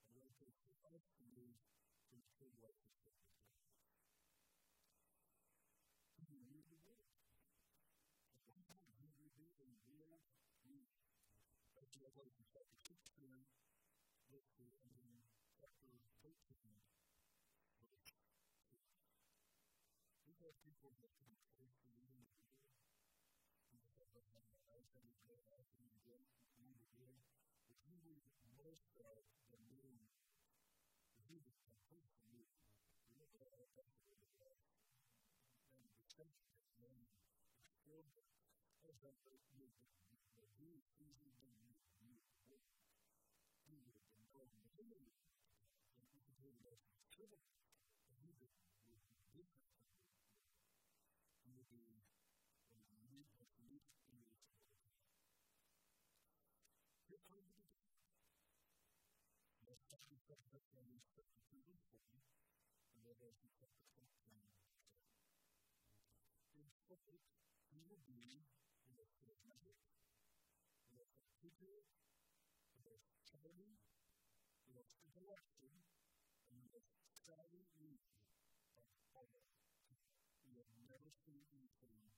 and 0.08 0.16
it 0.16 0.32
was 0.40 0.56
for 0.64 0.72
us 0.96 1.04
to 1.20 1.24
use 1.28 1.60
these 2.08 2.32
two 2.40 2.48
ways 2.64 2.80
of 2.88 2.96
thinking. 3.04 3.36
Do 6.24 6.32
you 6.32 6.40
read 6.48 6.72
the 6.72 6.80
word? 6.88 7.12
At 8.32 8.48
one 8.48 8.64
time, 8.64 8.96
he 9.04 9.12
revealed 9.20 9.60
in 9.60 9.76
real 9.92 10.24
meaning. 10.64 11.04
That's 11.76 12.00
Revelation 12.00 12.48
chapter 12.48 12.80
16, 12.80 12.96
verse 14.32 14.48
2, 14.56 14.64
and 14.88 14.96
then 14.96 15.20
chapter 15.60 15.84
13, 15.84 16.00
verse 16.24 16.48
2. 16.48 16.64
These 20.24 20.40
are 20.48 20.56
people 20.64 20.96
that 21.04 21.12
can 21.20 21.28
that 25.00 25.16
we 25.16 25.24
get 25.24 25.40
out 25.56 25.64
and 25.80 25.88
we 25.88 25.96
get 26.04 26.20
through 26.52 26.76
the 26.76 26.92
day, 26.92 27.24
if 27.72 27.80
we 27.88 27.96
would 28.04 28.20
most 28.60 29.00
of 29.00 29.24
the 29.48 29.60
moon, 29.72 30.04
if 31.16 31.24
we 31.32 31.40
would 31.40 31.56
complete 31.64 32.04
the 32.20 32.28
moon, 32.28 32.52
we 33.08 33.16
look 33.16 33.32
at 33.32 33.48
our 33.48 33.64
effort 33.80 34.12
in 34.12 34.20
life, 34.44 34.60
and 35.72 35.88
the 35.88 36.04
tension 36.12 36.52
that 36.52 36.68
we 36.84 37.08
experience, 37.64 38.28
as 38.84 39.00
I 39.00 39.16
said, 39.24 39.40
you. 39.56 39.72
know, 40.12 40.20
the 40.36 40.52
moon 40.60 40.84
is 40.84 40.92
the 40.92 42.04
moon, 42.04 42.20
you 42.44 42.52
know, 42.52 42.68
we 43.72 43.80
would 43.80 43.96
have 43.96 44.12
known 44.36 44.52
the 44.76 44.84
moon, 44.84 45.16
and 45.96 46.04
we 46.12 46.20
could 46.28 46.36
do 46.44 46.52
that 46.68 46.76
in 46.76 47.00
the 47.00 47.08
and 48.04 48.20
we 48.20 48.36
would 48.36 48.52
have 48.52 48.68
been 48.84 49.00
different, 49.32 49.80
we 51.48 51.56
would 51.56 51.72
be 51.72 52.19
Anliegen. 57.28 57.66
Das 59.66 59.80
ist 59.92 60.10
die 60.10 60.18
Sache, 60.18 60.62
die 60.72 60.74
wir 60.74 60.94
uns 60.96 61.10
heute 61.16 61.38
tun 61.50 61.80
können, 61.92 62.24
und 62.94 63.04
wir 63.04 63.20
werden 63.20 63.52
heute 63.60 63.82
kommen. 63.92 64.48
Den 66.56 66.72
Schritt 66.72 67.06
nur 67.72 67.98
gehen, 68.00 68.46
in 68.86 68.96
der 68.96 69.06
Kirche, 69.08 69.54
in 70.90 70.96
der 70.98 71.08
Kapitel, 71.08 71.84
in 72.74 72.84
der 72.84 73.00
Stelle, 73.00 73.78
in 74.66 74.74
der 74.74 74.86
Situation, 74.86 75.86
in 76.50 76.62
der 76.70 76.78
Stelle, 76.78 77.50
in 77.50 77.66
der 77.66 77.66
Stelle, 77.66 78.10
in 80.46 80.56
der 80.56 80.66
Stelle, 80.66 81.40
in 81.50 81.58
der 81.58 81.68
Stelle, 81.70 82.14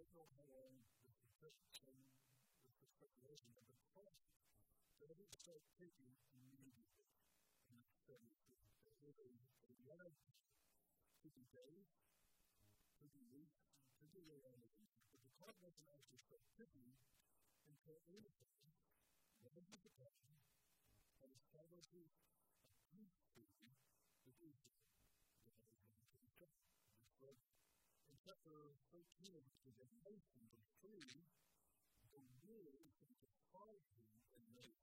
overhang 0.00 0.80
the 1.04 1.12
suspicion, 1.12 1.96
the 2.64 2.88
speculation 2.88 3.52
of 3.56 3.64
the 3.68 3.76
cross. 3.92 4.32
So 4.96 5.04
they 5.04 5.16
didn't 5.16 5.36
start 5.36 5.60
thinking 5.76 6.16
immediately. 6.32 6.88
And 7.68 7.84
so 8.06 8.16
they 8.84 8.92
really 9.04 9.36
arrived 9.68 10.32
to 11.20 11.28
the 11.28 11.44
day, 11.52 11.84
to 13.00 13.06
the 13.12 13.24
week, 13.28 13.52
to 14.00 14.06
the 14.08 14.22
reality. 14.24 14.88
But 15.12 15.20
the 15.24 15.34
card 15.36 15.56
wasn't 15.60 15.88
actually 15.92 16.20
start 16.24 16.44
thinking 16.56 16.96
until 17.68 18.00
Abraham 18.08 18.72
landed 19.44 19.80
the 19.84 19.92
question 19.96 20.36
and 21.20 21.30
establishes 21.36 22.16
a 22.72 22.80
peace 22.88 23.20
treaty 23.32 23.76
with 24.24 24.36
Egypt. 24.40 24.69
chapter 28.30 28.78
13 28.94 29.42
is 29.66 29.74
a 29.82 29.88
mention 30.06 30.46
of 30.54 30.62
three, 30.78 31.18
the 32.14 32.22
will 32.46 32.78
can 32.94 33.10
deprive 33.18 33.82
you 33.90 34.06
and 34.38 34.46
make. 34.54 34.78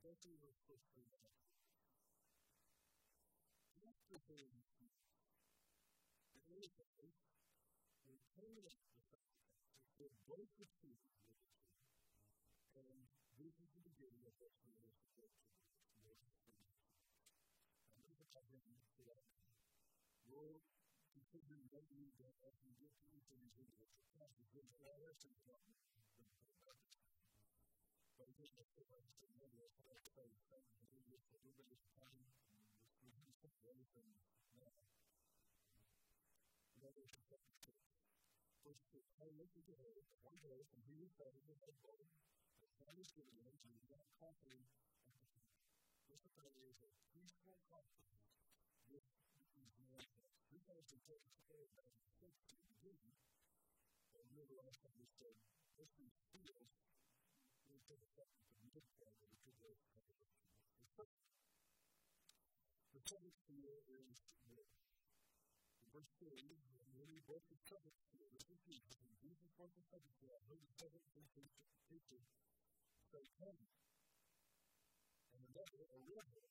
That's 0.00 0.24
what 0.24 0.40
we're 0.40 0.56
supposed 0.56 0.88
to 0.96 1.04
do. 1.04 1.20
That's 3.76 4.08
the 4.08 4.16
thing. 4.24 4.56
And 6.32 6.40
anyway, 6.48 7.12
we're 8.08 8.24
telling 8.32 8.64
us 8.72 8.72
the 8.72 9.04
fact 9.12 9.12
that 9.12 9.28
they're 10.00 10.16
both 10.24 10.48
the 10.56 10.64
truth 10.80 11.04
of 11.04 11.12
the 11.28 11.28
truth. 11.28 11.60
And 12.72 13.04
this 13.36 13.52
is 13.60 13.68
the 13.76 13.84
beginning 13.84 14.24
of 14.24 14.32
what's 14.40 14.56
going 14.64 14.72
to 14.72 14.80
be 14.80 14.96
the 14.96 15.04
most 15.12 15.44
important. 15.92 16.32
I'm 17.92 18.00
going 18.08 18.16
to 18.16 18.28
cover 18.32 18.56
this 18.64 18.80
today. 18.96 19.28
Lord, 20.32 20.64
children 21.34 21.66
don't 21.66 21.90
need 21.98 22.14
that 22.22 22.30
often 22.46 22.70
get 22.78 22.94
these 23.10 23.26
things 23.26 23.58
into 23.58 23.74
the 23.82 23.90
past 24.14 24.38
because 24.38 24.70
they 24.70 24.86
are 24.86 25.02
asking 25.10 25.34
about 25.42 25.66
them 25.66 25.82
about 26.62 26.78
the 26.78 26.94
time. 26.94 27.26
But 28.14 28.30
it 28.30 28.38
doesn't 28.38 28.70
feel 28.70 28.86
like 28.94 29.02
it's 29.02 29.26
another 29.26 29.66
as 29.66 30.06
far 30.14 30.30
as 30.30 30.38
I 30.54 30.62
can 30.62 30.86
do 30.94 31.02
this 31.10 31.26
for 31.26 31.42
everybody's 31.42 31.90
time 31.98 32.22
and 33.02 33.10
this 33.18 33.18
will 33.18 33.18
be 33.26 33.34
something 33.34 33.74
other 33.82 33.82
than 33.98 34.46
now. 34.54 34.78
That 36.86 36.94
is 37.02 37.10
the 37.10 37.26
second 37.26 37.58
step. 37.58 37.82
First 38.62 38.86
step, 38.94 39.02
I 39.18 39.26
look 39.34 39.50
at 39.58 39.66
the 39.66 39.74
head, 39.74 40.06
one 40.22 40.38
day 40.38 40.62
from 40.70 40.86
here 40.86 41.10
to 41.18 41.26
the 41.50 41.58
head 41.66 41.74
body, 41.82 42.14
and 42.62 42.70
that 42.78 42.94
is 42.94 43.10
given 43.10 43.34
him 43.42 43.58
to 43.58 43.66
be 43.74 43.82
not 43.90 44.06
confident 44.22 44.70
at 44.70 44.86
the 44.86 45.02
time. 45.02 45.34
This 46.06 46.22
is 46.30 46.38
a 46.78 46.94
peaceful 47.10 47.58
confidence 47.66 48.22
with 48.86 49.02
was 50.84 51.00
to 51.00 51.00
take 51.08 51.24
care 51.48 51.64
of 51.80 51.88
what 52.20 52.36
to 52.44 52.56
do, 52.84 52.92
and 52.92 54.24
realized 54.36 54.84
that 54.84 54.92
he 55.00 55.08
said, 55.16 55.32
this 55.80 55.88
is 55.96 56.12
feels 56.28 56.76
into 57.72 57.96
the 57.96 58.10
fact 58.12 58.36
that 58.36 58.52
the 58.60 58.68
midpoint 58.68 59.16
of 59.16 59.32
the 59.32 59.40
two 59.48 59.56
days 59.64 59.80
of 59.80 59.96
the 59.96 61.08
The 62.92 63.00
seventh 63.00 63.40
fear 63.48 63.80
is 63.96 64.28
that 64.52 64.68
in 65.80 65.88
verse 65.88 66.12
3, 66.20 66.52
when 67.00 67.08
he 67.08 67.16
broke 67.24 67.48
the 67.48 67.56
covenant, 67.64 67.96
the 68.20 68.44
15th, 68.44 68.84
when 69.00 69.16
Jesus 69.24 69.48
broke 69.56 69.72
the 69.72 69.88
covenant, 69.88 70.20
I 70.20 70.36
heard 70.52 70.60
the 70.68 70.76
covenant 70.84 71.08
from 71.16 71.24
the 71.32 71.48
15th, 71.96 72.28
so 73.08 73.24
come, 73.40 73.56
and 75.32 75.40
another, 75.48 75.80
a 75.96 76.00
river, 76.12 76.44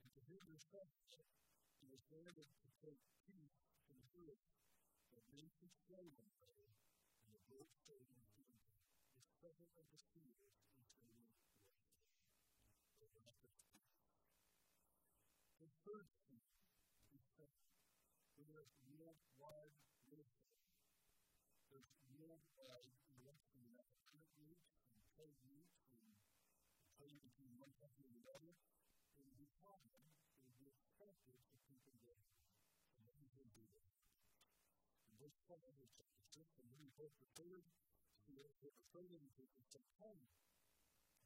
and 0.00 0.08
to 0.16 0.20
do 0.24 0.36
this 0.48 0.64
covenant, 0.72 1.41
was 1.92 2.08
commanded 2.08 2.48
to 2.56 2.68
take 2.80 3.04
sheep 3.20 3.52
to 3.84 3.92
the 3.92 4.00
church, 4.08 4.48
and 5.12 5.20
then 5.28 5.44
to 5.60 5.68
slay 5.84 6.08
them 6.16 6.32
there, 6.40 6.72
and 7.20 7.36
the 7.36 7.44
Lord 7.52 7.68
saved 7.84 8.08
him 8.16 8.24
from 8.32 8.48
the 9.20 9.28
presence 9.44 9.76
of 9.76 9.84
the 9.92 10.00
seers 10.00 10.40
until 10.72 11.12
the 11.12 11.20
Lord. 11.20 11.36
The 15.60 15.68
third 15.84 16.08
sheep 16.16 16.48
is 17.12 17.28
that 17.36 17.52
there 18.40 18.56
is 18.64 18.72
worldwide 18.96 19.76
ministry. 20.08 20.64
There's 21.68 21.92
worldwide 22.08 22.96
ministry 23.20 23.68
that 23.76 23.92
currently 24.08 24.56
and 24.96 25.04
currently 25.12 25.60
and 25.60 25.76
currently 25.76 26.08
and 26.08 26.88
currently 26.96 27.20
and 27.20 27.36
currently 27.36 28.08
and 28.08 28.16
currently 28.16 28.16
and 28.16 28.24
currently 28.24 28.56
and 29.20 29.44
currently 29.60 30.21
message 31.12 31.44
that 31.52 31.64
we 31.68 31.76
can 31.84 31.96
give. 32.00 32.20
And 32.96 33.04
then 33.04 33.16
you 33.20 33.28
can 33.36 33.48
do 33.52 33.64
this. 33.76 33.92
And 35.04 35.12
verse 35.20 35.36
12 35.44 35.60
of 35.60 35.76
chapter 35.92 36.24
6, 36.24 36.60
and 36.60 36.66
when 36.72 36.80
you 36.80 36.92
both 36.96 37.12
prepared 37.20 37.68
to 37.68 38.30
be 38.32 38.40
able 38.40 38.56
to 38.56 38.84
pray 38.88 39.04
them, 39.04 39.20
you 39.36 39.44
can 39.52 39.64
take 39.68 39.88
home 40.00 40.24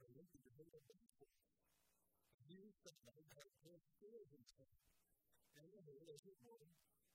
and 0.03 0.11
make 0.19 0.31
the 0.35 0.43
debate 0.43 0.75
of 0.75 0.83
the 0.91 0.99
And 2.43 2.47
you 2.51 2.67
said, 2.83 2.99
I 3.07 3.15
have 3.39 3.51
no 3.63 3.79
fear 4.03 4.15
of 4.19 4.29
himself. 4.35 4.75
And 5.55 5.67
in 5.71 5.83
the 5.87 5.95
way, 5.95 6.11
as 6.11 6.27
it 6.27 6.39
were, 6.43 6.67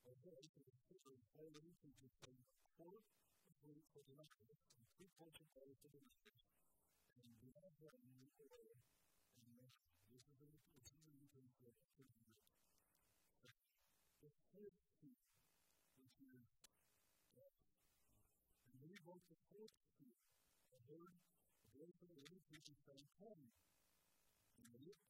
or 0.07 0.15
those 0.23 0.49
who 0.55 0.63
are 0.63 0.71
considered 0.71 1.21
already 1.38 1.75
to 1.75 1.89
be 1.99 2.10
from 2.23 2.34
a 2.39 2.47
quarter 2.79 3.03
of 3.51 3.55
the 3.62 3.71
week 3.75 3.86
for 3.93 4.01
the 4.07 4.17
night, 4.17 4.57
and 4.79 4.88
three 4.97 5.12
quarters 5.19 5.51
to 5.51 5.88
the 5.91 6.03
night, 6.03 6.36
and 7.19 7.29
beyond 7.38 7.75
that, 7.86 7.99
you 8.01 8.15
need 8.17 8.34
to 8.39 8.45
And 19.12 19.19
when 19.19 19.28
he 19.28 19.36
broke 19.36 19.36
the 19.36 19.43
fourth 19.52 19.76
feet, 20.00 20.24
I 20.71 20.80
heard 20.88 21.19
the 21.67 21.76
voice 21.76 22.00
of 22.00 22.08
the 22.15 22.24
living 22.24 22.39
creature 22.47 22.80
saying, 22.88 23.12
Come, 23.19 23.43
and 24.56 24.71
look, 24.88 25.04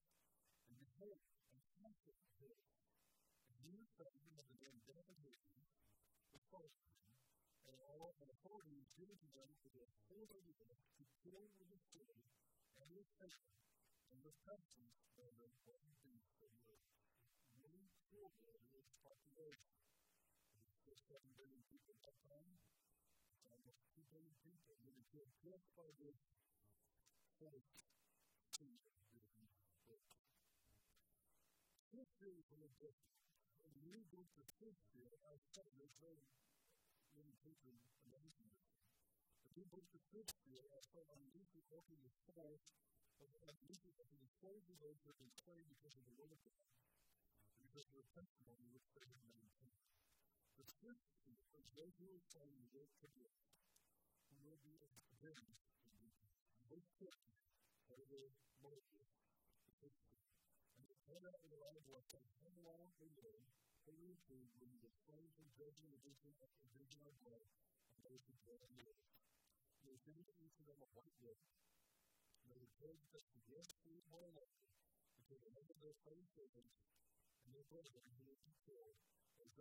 and 0.65 0.73
behold, 0.73 1.21
and 1.53 1.61
comfort 1.77 2.17
this 2.41 2.65
you 3.61 3.85
shall 3.93 4.09
be 4.17 4.33
of 4.41 4.49
the 4.49 4.57
name 4.57 4.81
death 4.89 5.05
and 5.05 5.21
the 5.21 6.41
and 7.69 7.77
all 7.93 8.09
and 8.25 8.33
is 8.81 8.89
given 8.97 9.13
to 9.21 9.29
them 9.37 9.53
for 9.61 9.69
their 9.69 9.93
whole 10.09 10.25
earth 10.65 10.81
to 10.97 11.05
kill 11.21 11.45
with 11.61 11.69
the 11.69 11.77
sword 11.93 12.25
and 12.81 12.89
with 12.97 13.05
fire 13.21 13.53
and 14.09 14.17
with 14.25 14.33
pestilence 14.49 14.97
and 15.13 15.29
the 15.37 15.45
important 15.45 15.93
things 16.01 16.25
of 16.25 16.33
the 16.41 16.49
earth. 16.73 16.89
Many 17.53 17.85
children 18.09 18.57
in 18.65 18.81
its 18.81 18.97
population. 19.05 19.77
There's 20.57 20.89
just 20.89 21.05
seven 21.05 21.29
billion 21.37 21.61
people 21.69 21.93
at 21.93 22.01
that 22.09 22.17
time. 22.25 22.80
same 24.11 24.35
people 24.43 24.75
that 24.83 24.91
have 24.91 25.07
been 25.15 25.31
just 25.39 25.63
by 25.79 25.87
this 25.95 26.19
faith 27.39 27.63
in. 28.59 28.75
History 31.95 32.35
is 32.43 32.47
a. 32.51 32.95
When 33.63 33.75
you 33.87 34.03
go 34.11 34.19
to 34.19 34.41
history, 34.59 35.07
I 35.23 35.39
tell 35.55 35.67
you, 35.79 35.87
very 38.03 38.31
many. 38.35 38.51
If 39.47 39.55
you 39.55 39.65
go 39.71 39.79
to 39.79 39.97
history, 40.11 40.59
I 40.59 40.79
I'm 41.07 41.23
deeply 41.31 41.63
open 41.71 41.95
to 42.03 42.11
but 43.15 43.43
I'm 43.47 43.59
deeply 43.63 43.95
open 43.95 44.19
to 44.19 44.27
to 44.67 44.73
those 44.79 44.99
that 45.07 45.15
because 45.71 45.95
of 45.95 46.03
the 46.03 46.15
Word 46.19 46.35
of 46.35 46.39
God, 46.43 46.67
because 47.63 47.87
of 47.87 47.95
the 47.95 48.07
testimony 48.11 48.67
which 48.75 48.87
they 48.91 49.07
have. 49.07 49.31
The 50.59 50.67
scripture 50.67 51.25
is 51.25 51.67
those 51.75 51.95
who 51.97 52.11
are 52.11 52.23
will. 53.17 53.60
Christians, 55.21 55.61
most 56.65 56.89
Christians, 56.97 57.45
are 57.93 58.01
the 58.09 58.25
most 58.65 58.89
and 58.89 60.81
they 60.89 60.97
stand 60.97 61.21
out 61.29 61.37
in 61.45 61.53
their 61.53 61.61
own 61.61 61.77
work, 61.85 62.09
they 62.09 62.25
hang 62.41 62.57
along 62.65 62.89
with 62.97 63.13
them, 63.21 63.37
they 63.85 63.93
reach 64.01 64.25
them 64.25 64.41
when 64.57 64.73
the 64.81 64.89
flames 65.05 65.37
and 65.37 65.45
judgment 65.53 65.93
of 65.93 66.01
vision 66.01 66.33
and 66.33 66.73
vision 66.73 67.05
are 67.05 67.13
blood, 67.21 67.45
and 67.93 68.01
those 68.01 68.25
who 68.25 68.33
dwell 68.41 68.65
in 68.65 68.73
the 68.73 68.81
earth. 68.89 69.05
They 69.85 69.93
finish 70.01 70.25
each 70.41 70.57
of 70.57 70.65
them 70.65 70.81
a 70.81 70.89
white 70.97 71.13
robe, 71.21 71.45
and 72.49 72.57
they 72.57 72.65
judge 72.81 73.05
them 73.13 73.21
to 73.21 73.39
yes 73.45 73.77
to 73.85 73.93
one 74.09 74.25
another, 74.25 74.57
until 75.21 75.37
the 75.37 75.53
end 75.53 75.69
of 75.69 75.77
their 75.85 75.93
same 76.01 76.25
servants, 76.33 76.81
and 77.45 77.53
their 77.53 77.69
brethren 77.69 78.09
who 78.17 78.25
will 78.25 78.41
be 78.41 78.57
killed, 78.65 78.97
as 79.37 79.53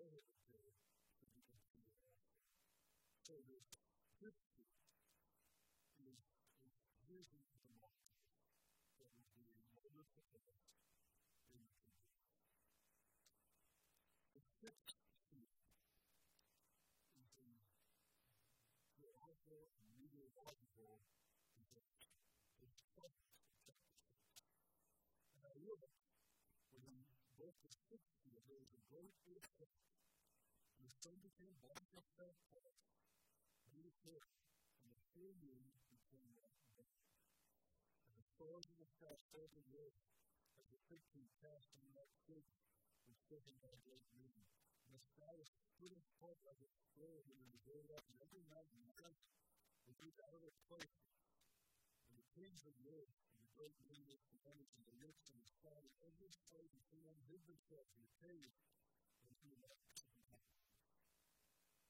broke 27.41 27.57
the 27.65 27.73
sixth 27.89 28.13
fear, 28.21 28.37
there 28.45 28.61
was 28.61 28.69
a 28.77 28.85
great 28.93 29.17
earthquake. 29.25 29.81
And 30.77 30.85
the 30.85 30.93
sun 30.93 31.17
became 31.25 31.57
black 31.65 31.81
as 31.97 32.05
sackcloth, 32.13 32.77
made 33.73 33.89
of 33.89 33.97
hair, 34.05 34.29
and 34.85 34.93
the 34.93 35.01
full 35.17 35.33
moon 35.41 35.73
became 35.89 36.37
like 36.37 36.53
death. 36.77 37.01
And 38.05 38.13
the 38.13 38.29
stars 38.29 38.69
in 38.69 38.77
the 38.77 38.85
sky 38.93 39.17
filled 39.33 39.57
the 39.57 39.65
earth 39.73 39.97
as 40.61 40.69
the 40.69 40.85
tree 40.85 41.33
cast 41.41 41.73
in 41.81 41.89
that 41.97 42.13
fig 42.29 42.45
was 43.09 43.17
spoken 43.17 43.57
by 43.65 43.73
a 43.73 43.85
great 43.89 44.05
meaning. 44.13 44.45
And 44.85 44.93
the 44.93 45.01
sky 45.01 45.33
was 45.33 45.49
split 45.49 45.97
apart 45.97 46.37
like 46.45 46.61
a 46.61 46.69
scroll 46.69 47.25
when 47.25 47.41
it 47.41 47.49
was 47.49 47.65
rolled 47.65 47.89
up, 47.97 48.05
and 48.05 48.21
mountain 48.53 48.85
and 48.85 48.93
earth 49.01 49.25
was 49.89 49.97
out 50.29 50.37
of 50.37 50.45
its 50.45 50.61
place. 50.69 51.09
And 52.05 52.21
the 52.21 52.29
kings 52.37 52.69
of 52.69 52.77
the 52.77 52.93
earth, 52.93 53.17
great 53.61 53.77
leader 53.93 54.17
of 54.17 54.25
the 54.33 54.41
energy, 54.49 54.81
the 54.89 54.97
list 55.05 55.29
and 55.29 55.37
the 55.37 55.53
song, 55.61 55.85
every 56.01 56.33
state 56.33 56.73
and 56.73 56.81
someone 56.81 57.21
did 57.29 57.45
the 57.45 57.53
stuff 57.53 57.85
and 57.93 58.09
paid 58.25 58.41
it, 58.41 58.57
and 59.21 59.37
he 59.45 59.53
left 59.61 59.85
to 60.01 60.09
the 60.17 60.25
heaven. 60.33 60.57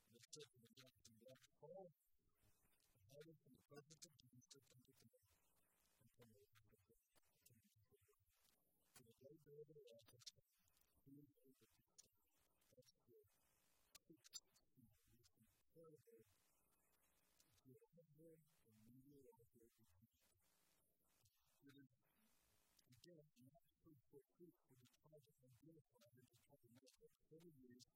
And 0.02 0.18
they 0.18 0.26
took 0.34 0.50
him 0.50 0.66
and 0.66 0.74
left 0.82 0.98
him 1.06 1.14
left 1.22 1.46
and 2.98 3.06
had 3.14 3.22
him 3.22 3.38
from 3.38 3.54
the 3.54 3.62
presence 3.70 4.02
of 4.02 4.10
Jesus 4.18 4.34
and 4.34 4.42
took 4.50 4.66
him 4.74 4.82
out, 5.14 5.30
and 5.94 6.10
from 6.18 6.34
the 6.34 6.42
left 6.42 6.74
of 6.74 6.82
to 7.38 7.54
the 7.54 7.86
left 7.94 8.18
of 8.98 9.06
the 9.06 9.14
great 9.22 9.38
day 9.46 9.62
of 9.62 9.70
the 9.70 9.78
last 9.86 10.10
of 10.10 10.26
God, 10.26 10.50
he 11.06 11.22
is 11.22 11.30
the 11.38 11.54
left 11.54 11.70
of 11.70 11.86
God. 12.02 12.18
That's 12.74 12.98
the 13.06 13.22
sixth 13.94 14.42
seed, 14.42 14.90
which 15.38 15.38
is 15.38 15.54
incredible. 15.54 16.26
If 17.54 17.62
you 17.62 17.78
have 17.94 18.10
him, 18.18 18.42
and 18.74 18.90
you 18.90 19.06
will 19.14 19.30
also 19.38 19.70
again, 23.18 23.50
not 23.50 23.66
fruit 23.82 24.54
for 24.68 24.76
the 24.78 24.90
tribe 25.02 25.24
of 25.26 25.34
identified 25.50 26.14
and 26.14 26.28
to 26.30 26.38
try 26.46 26.58
to 26.62 26.70
make 26.78 26.98
up 27.02 27.10
seven 27.26 27.50
years 27.58 27.90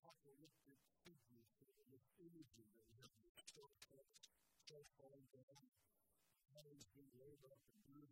apocalyptic 0.00 0.80
figures 1.04 1.52
for 1.60 1.84
this 1.92 2.08
imagery 2.16 2.64
that 2.72 2.84
we 2.88 2.96
have 3.04 3.12
in 3.20 3.28
the 3.28 3.44
short 3.52 3.76
stuff 3.76 4.08
falling 4.96 5.28
down, 5.30 5.68
it's 6.72 6.88
been 6.96 7.10
laid 7.20 7.44
up 7.46 7.60
and. 7.74 8.08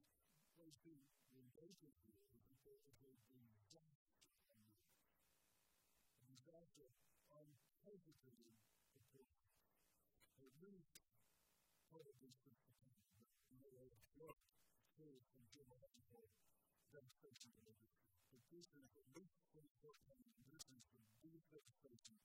What 0.53 0.69
is 0.69 0.79
being 0.85 1.03
invented 1.33 1.97
here 2.05 2.21
is 2.21 2.61
that 2.63 2.85
there 3.01 3.17
is 3.17 3.25
a 3.27 3.41
disaster 3.57 4.69
disaster 6.29 6.87
unhesitated 7.33 8.61
proportion. 8.95 9.49
There 10.39 10.47
are 10.47 10.59
many 10.63 10.87
part 11.91 12.07
of 12.07 12.15
this 12.23 12.37
principle 12.47 12.95
in 13.51 13.59
the 13.65 13.73
way 13.75 13.91
of 13.91 14.03
work, 14.21 14.39
faith 15.03 15.27
and 15.35 15.43
give 15.51 15.67
up 15.75 15.83
to 15.99 16.03
the 16.15 16.23
demonstration 16.95 17.51
of 17.59 17.67
the 17.67 17.75
But 18.31 18.39
this 18.55 18.71
is 18.79 18.87
the 18.95 19.03
least 19.19 19.43
important 19.59 20.31
This 20.47 20.63
is 20.71 20.87
the 20.95 21.03
deep 21.27 21.43
demonstration 21.51 22.23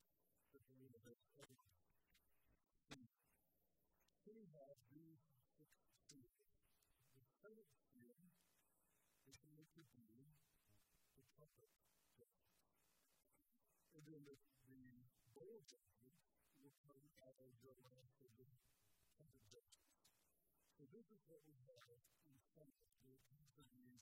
that 0.53 0.61
the 0.69 0.77
universe 0.77 1.25
has. 1.41 1.73
He 4.29 4.45
has 4.53 4.77
these 4.93 5.25
six 5.57 5.73
seals. 6.05 6.53
The 7.17 7.25
seventh 7.41 7.73
seal 7.89 8.29
is 9.25 9.41
going 9.41 9.65
to 9.73 9.89
be 9.97 10.13
the 11.17 11.25
trumpet. 11.33 11.73
And 13.97 14.05
then 14.05 14.21
the, 14.21 14.37
the 14.69 14.85
bowl 15.33 15.65
judgment 15.65 16.13
will 16.61 16.77
come 16.85 17.01
out 17.25 17.41
of 17.41 17.57
the 17.65 17.73
last 17.81 18.21
of 18.21 18.29
the 18.37 18.66
this 20.97 21.13
is 21.13 21.21
what 21.29 21.45
we 21.45 21.53
have 21.69 21.93
in 22.25 22.41
front 22.57 22.73
of 22.73 22.89
the 23.05 23.21
interviews 23.29 24.01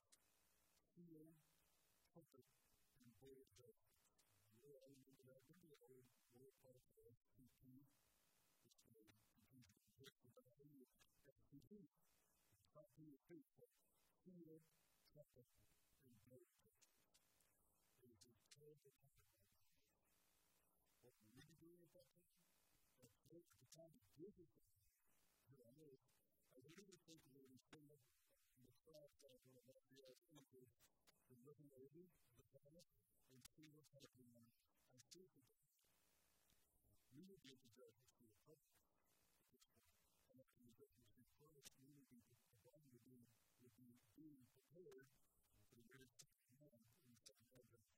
heal, 0.96 1.28
comfort, 2.08 2.48
and 3.04 3.12
bold 3.20 3.52
hope. 3.60 3.76
We 4.64 4.72
are 4.72 4.88
in 4.88 5.04
the 5.04 5.20
video, 5.60 6.08
we're 6.32 6.56
part 6.64 6.72
of 6.72 6.88
the 6.96 7.12
PP, 7.36 7.84
which 8.88 9.12
is 9.12 9.12
the 9.28 9.44
conclusion 9.44 9.76
of 9.76 9.92
this, 10.00 10.16
about 10.24 10.48
who 10.56 10.72
you 10.72 10.88
have 10.96 11.60
to. 11.68 11.84
It's 12.64 12.72
not 12.72 12.88
being 12.96 13.20
who 13.28 13.44
you're 13.44 13.60
but 13.60 13.76
Heal, 14.24 14.64
comfort, 15.12 15.52
and 16.08 16.16
bold 16.32 16.48
hope. 16.48 16.80
It 18.00 18.08
is 18.08 18.24
a 18.24 18.40
terrible 18.56 18.96
topic 19.04 19.28
right 19.36 19.52
now. 19.52 19.84
What 21.04 21.12
we 21.20 21.44
need 21.44 21.44
to 21.44 21.60
do 21.60 21.76
with 21.76 21.92
that 21.92 22.08
topic, 22.16 22.40
that's 23.04 23.20
what 23.28 23.44
the 23.60 23.68
time 23.76 23.92
of 23.92 24.00
Jesus 24.16 24.48
is 25.52 25.60
on 25.60 25.76
earth, 25.84 26.25
over 31.96 32.36
the 32.36 32.46
planet 32.52 32.86
and 33.32 33.40
see 33.40 33.68
what's 33.72 33.92
happening 33.96 34.28
on 34.36 34.44
our 34.92 35.04
surface. 35.08 35.56
We 37.16 37.24
would 37.24 37.40
be 37.40 37.56
able 37.56 37.64
to 37.64 37.72
judge 37.72 37.96
the 38.04 38.12
true 38.12 38.30
public 38.36 38.60
and 40.36 40.44
after 40.44 40.60
the 40.68 40.76
judgment 40.76 41.16
is 41.16 41.32
first, 41.40 41.72
we 41.80 41.88
would 41.96 42.12
be 42.12 42.20
the 42.28 42.60
body 42.60 42.84
would 42.92 43.06
be 43.08 43.24
would 43.64 43.72
be 43.72 43.96
being 44.12 44.44
prepared 44.52 45.08
for 45.64 45.80
the 45.80 45.88
very 45.88 46.12
man 46.60 46.84
in 47.08 47.16
the 47.16 47.24
second 47.24 47.56
advent. 47.56 47.88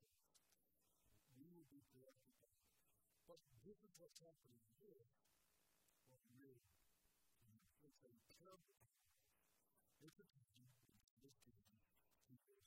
We 1.34 1.50
will 1.50 1.66
be 1.66 1.82
corrected. 1.90 2.38
But 3.26 3.42
this 3.66 3.82
is 3.82 3.98
what's 3.98 4.22
happening 4.22 4.62
here. 4.78 5.10
What 6.14 6.22
really 6.30 6.62
it's 7.82 8.06
a 8.06 8.14
terrible 8.38 8.78
it's 9.98 10.22
a 10.22 10.26
time 10.30 10.70
this 11.18 11.34
time 11.42 11.66
people 12.30 12.62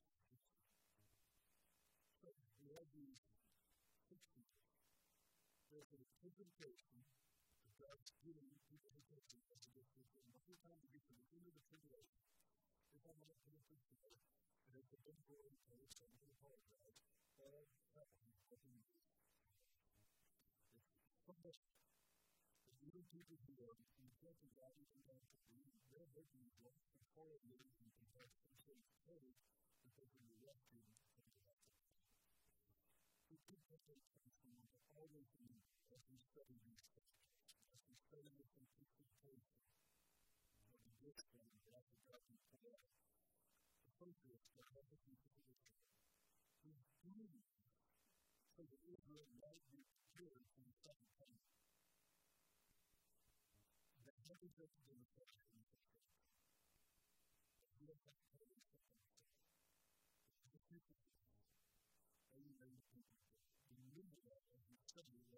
so 2.19 2.35
we 2.59 2.75
have 2.75 2.91
these 2.91 3.23
six 4.11 4.27
people 4.35 4.51
interpretation 6.21 7.01
of 7.65 7.73
God's 7.81 8.13
people 8.21 8.45
as 9.51 9.65
a 9.65 9.73
gift 9.73 9.91
to 9.97 10.05
them. 10.13 10.25
Every 10.37 10.57
time 10.61 10.77
we 10.81 10.89
get 10.93 11.01
to 11.09 11.15
the 11.17 11.27
end 11.33 11.45
of 11.49 11.53
the 11.57 11.63
tribulation, 11.65 12.21
if 12.93 13.01
I'm 13.05 13.17
not 13.21 13.33
going 13.41 13.57
to 13.57 13.63
preach 13.65 13.85
today, 13.89 14.17
and 14.69 14.77
it's 14.77 14.93
a 14.93 15.01
big 15.01 15.17
boring 15.25 15.57
place, 15.65 15.97
I'm 16.01 16.13
going 16.13 16.29
to 16.29 16.35
apologize, 16.37 16.97
all 17.41 17.65
that 17.97 18.07
will 18.13 18.25
be 18.29 18.37
open 18.53 18.75
From 21.25 21.37
the 21.41 21.53
even 22.85 23.03
people 23.09 23.37
who 23.47 23.53
are 23.65 23.77
in 23.97 24.03
the 24.05 24.15
church 24.19 24.41
of 24.45 24.51
God, 24.57 24.73
even 24.77 25.01
though 25.07 25.25
they're 25.89 26.11
making 26.13 26.43
the 26.45 26.55
work 26.61 26.77
and 26.97 27.05
following 27.17 27.45
the 27.49 27.57
reason 27.57 27.87
to 27.89 28.29
some 28.35 28.57
sort 28.61 28.77
of 28.77 28.85
code 29.07 29.33
because 29.85 30.11
of 30.11 30.23
the 30.27 30.37
rescue 30.43 30.81
from 30.85 30.97
the 31.01 31.09
gospel. 31.15 31.65
We 33.31 33.37
keep 33.47 33.63
we 36.11 36.19
you. 36.19 36.61
the 40.83 40.91
gift 40.99 41.23
that 41.33 41.45
we 41.47 41.57
have 41.71 41.85
to 41.87 42.01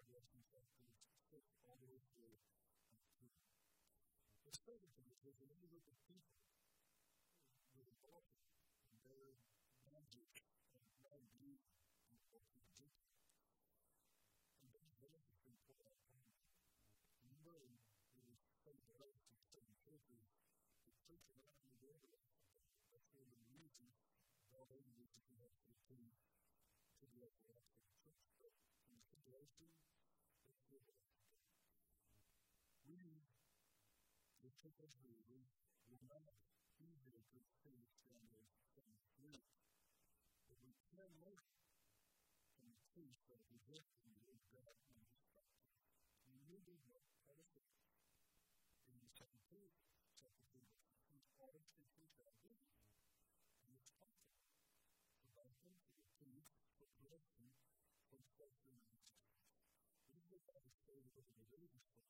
God 0.10 0.24
we 0.34 0.53
all 1.66 1.82
the 1.82 1.90
way 1.90 1.98
through 2.14 2.38
to 2.38 2.94
the 4.46 4.54
second 4.54 4.94
thing 4.94 5.10
is 5.10 5.18
there's 5.26 5.42
a 5.42 5.50
little 5.50 5.66
group 5.66 5.82
of 5.90 5.98
people 6.06 6.38
with 7.74 7.90
a 7.90 7.98
body 8.06 8.38
and 8.86 9.02
their 9.02 9.42
magic 9.90 10.30
and 10.78 10.86
non-belief 11.02 11.58
and 12.06 12.22
culture 12.30 12.62
addiction. 12.62 12.94
And 14.62 14.70
then 14.78 14.86
they're 15.02 15.18
just 15.26 15.42
been 15.42 15.58
put 15.66 15.82
out 15.82 15.98
of 15.98 16.22
You 17.26 17.34
know 17.42 17.66
some 18.62 18.78
place 18.94 19.26
to 19.50 19.58
some 19.58 19.74
churches 19.82 20.30
to 20.86 20.94
preach 21.10 21.26
around 21.34 21.58
the 21.66 21.82
world. 21.82 22.22
That's 22.94 23.10
one 23.10 23.26
of 23.26 23.42
the 23.42 23.50
reasons 23.50 23.98
all 24.54 24.70
over 24.70 24.94
the 24.94 25.10
country 25.10 25.42
has 25.42 25.58
to 25.66 25.74
to 25.74 27.06
the 27.10 27.26
everlasting 27.26 27.90
church. 27.98 28.22
But 28.38 28.54
in 28.86 28.96
the 28.96 29.04
tribulation, 29.10 29.74
it's 30.54 30.70
the 30.70 30.78
everlasting 30.78 31.24
We, 34.44 34.53
the 34.64 34.72
of 34.80 34.96
believers, 34.96 35.52
will 35.92 36.00
not 36.08 36.24
be 36.80 36.88
here 37.04 37.20
to 37.36 37.40
finish 37.68 37.92
down 38.08 38.24
those 38.32 38.48
same 38.72 38.96
fruit. 39.20 39.44
But 40.48 40.56
we 40.64 40.72
can 40.88 41.04
learn 41.20 41.44
from 42.56 42.72
the 42.72 42.80
truth 42.96 43.20
that 43.28 43.44
we 43.52 43.60
get 43.68 43.84
from 44.00 44.16
the 44.24 44.40
God 44.56 44.80
and 44.88 45.04
His. 45.20 45.52
We 46.32 46.40
need 46.48 46.64
to 46.64 46.80
know 46.88 47.04
how 47.28 47.36
to 47.44 47.60
in 48.88 49.04
the 49.04 49.12
second 49.12 49.44
period, 49.52 49.76
chapter 50.16 50.48
2, 50.48 50.64
whose 51.12 51.28
always 51.44 51.68
teaching 51.76 52.08
value 52.16 52.56
and 53.60 53.68
its 53.68 53.92
content. 54.00 54.48
The 55.20 55.28
Bible 55.36 55.60
to 55.60 55.76
the 55.76 56.08
food 56.24 56.48
for 56.80 56.88
correction 57.04 57.52
from 58.08 58.24
culture 58.40 58.72
and 58.72 58.80
religion. 58.80 59.28
We 60.08 60.24
look 60.32 60.48
at 60.48 60.64
the 60.64 60.72
story 60.72 61.04
of 61.04 61.12
the 61.20 61.28
culture 61.36 61.68
and 61.68 62.03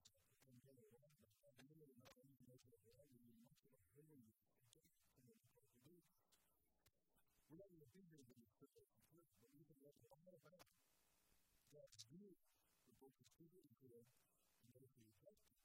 Here 7.94 8.26
in 8.26 8.42
the 8.42 8.50
tribulation 8.58 9.06
period, 9.06 9.30
but 9.38 9.54
we 9.54 9.62
can 9.70 9.78
learn 9.86 10.02
all 10.10 10.18
about 10.42 10.66
God's 11.70 12.02
both 12.98 13.14
the 13.22 13.30
true 13.38 13.54
and 13.54 13.70
good 13.86 14.10
and 14.66 14.70
those 14.74 14.90
who 14.98 15.06
reject 15.06 15.46
it 15.46 15.62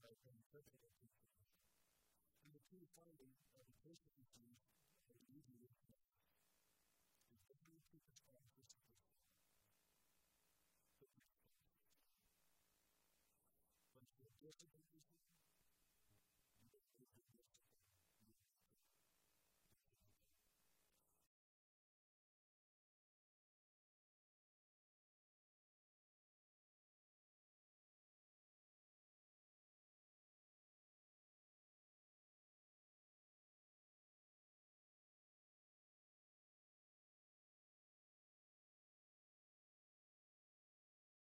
as 0.00 0.16
an 0.24 0.32
interpreter. 0.32 0.96
And 2.40 2.56
the 2.56 2.64
two 2.72 2.80
of 2.80 2.88
the 2.96 3.02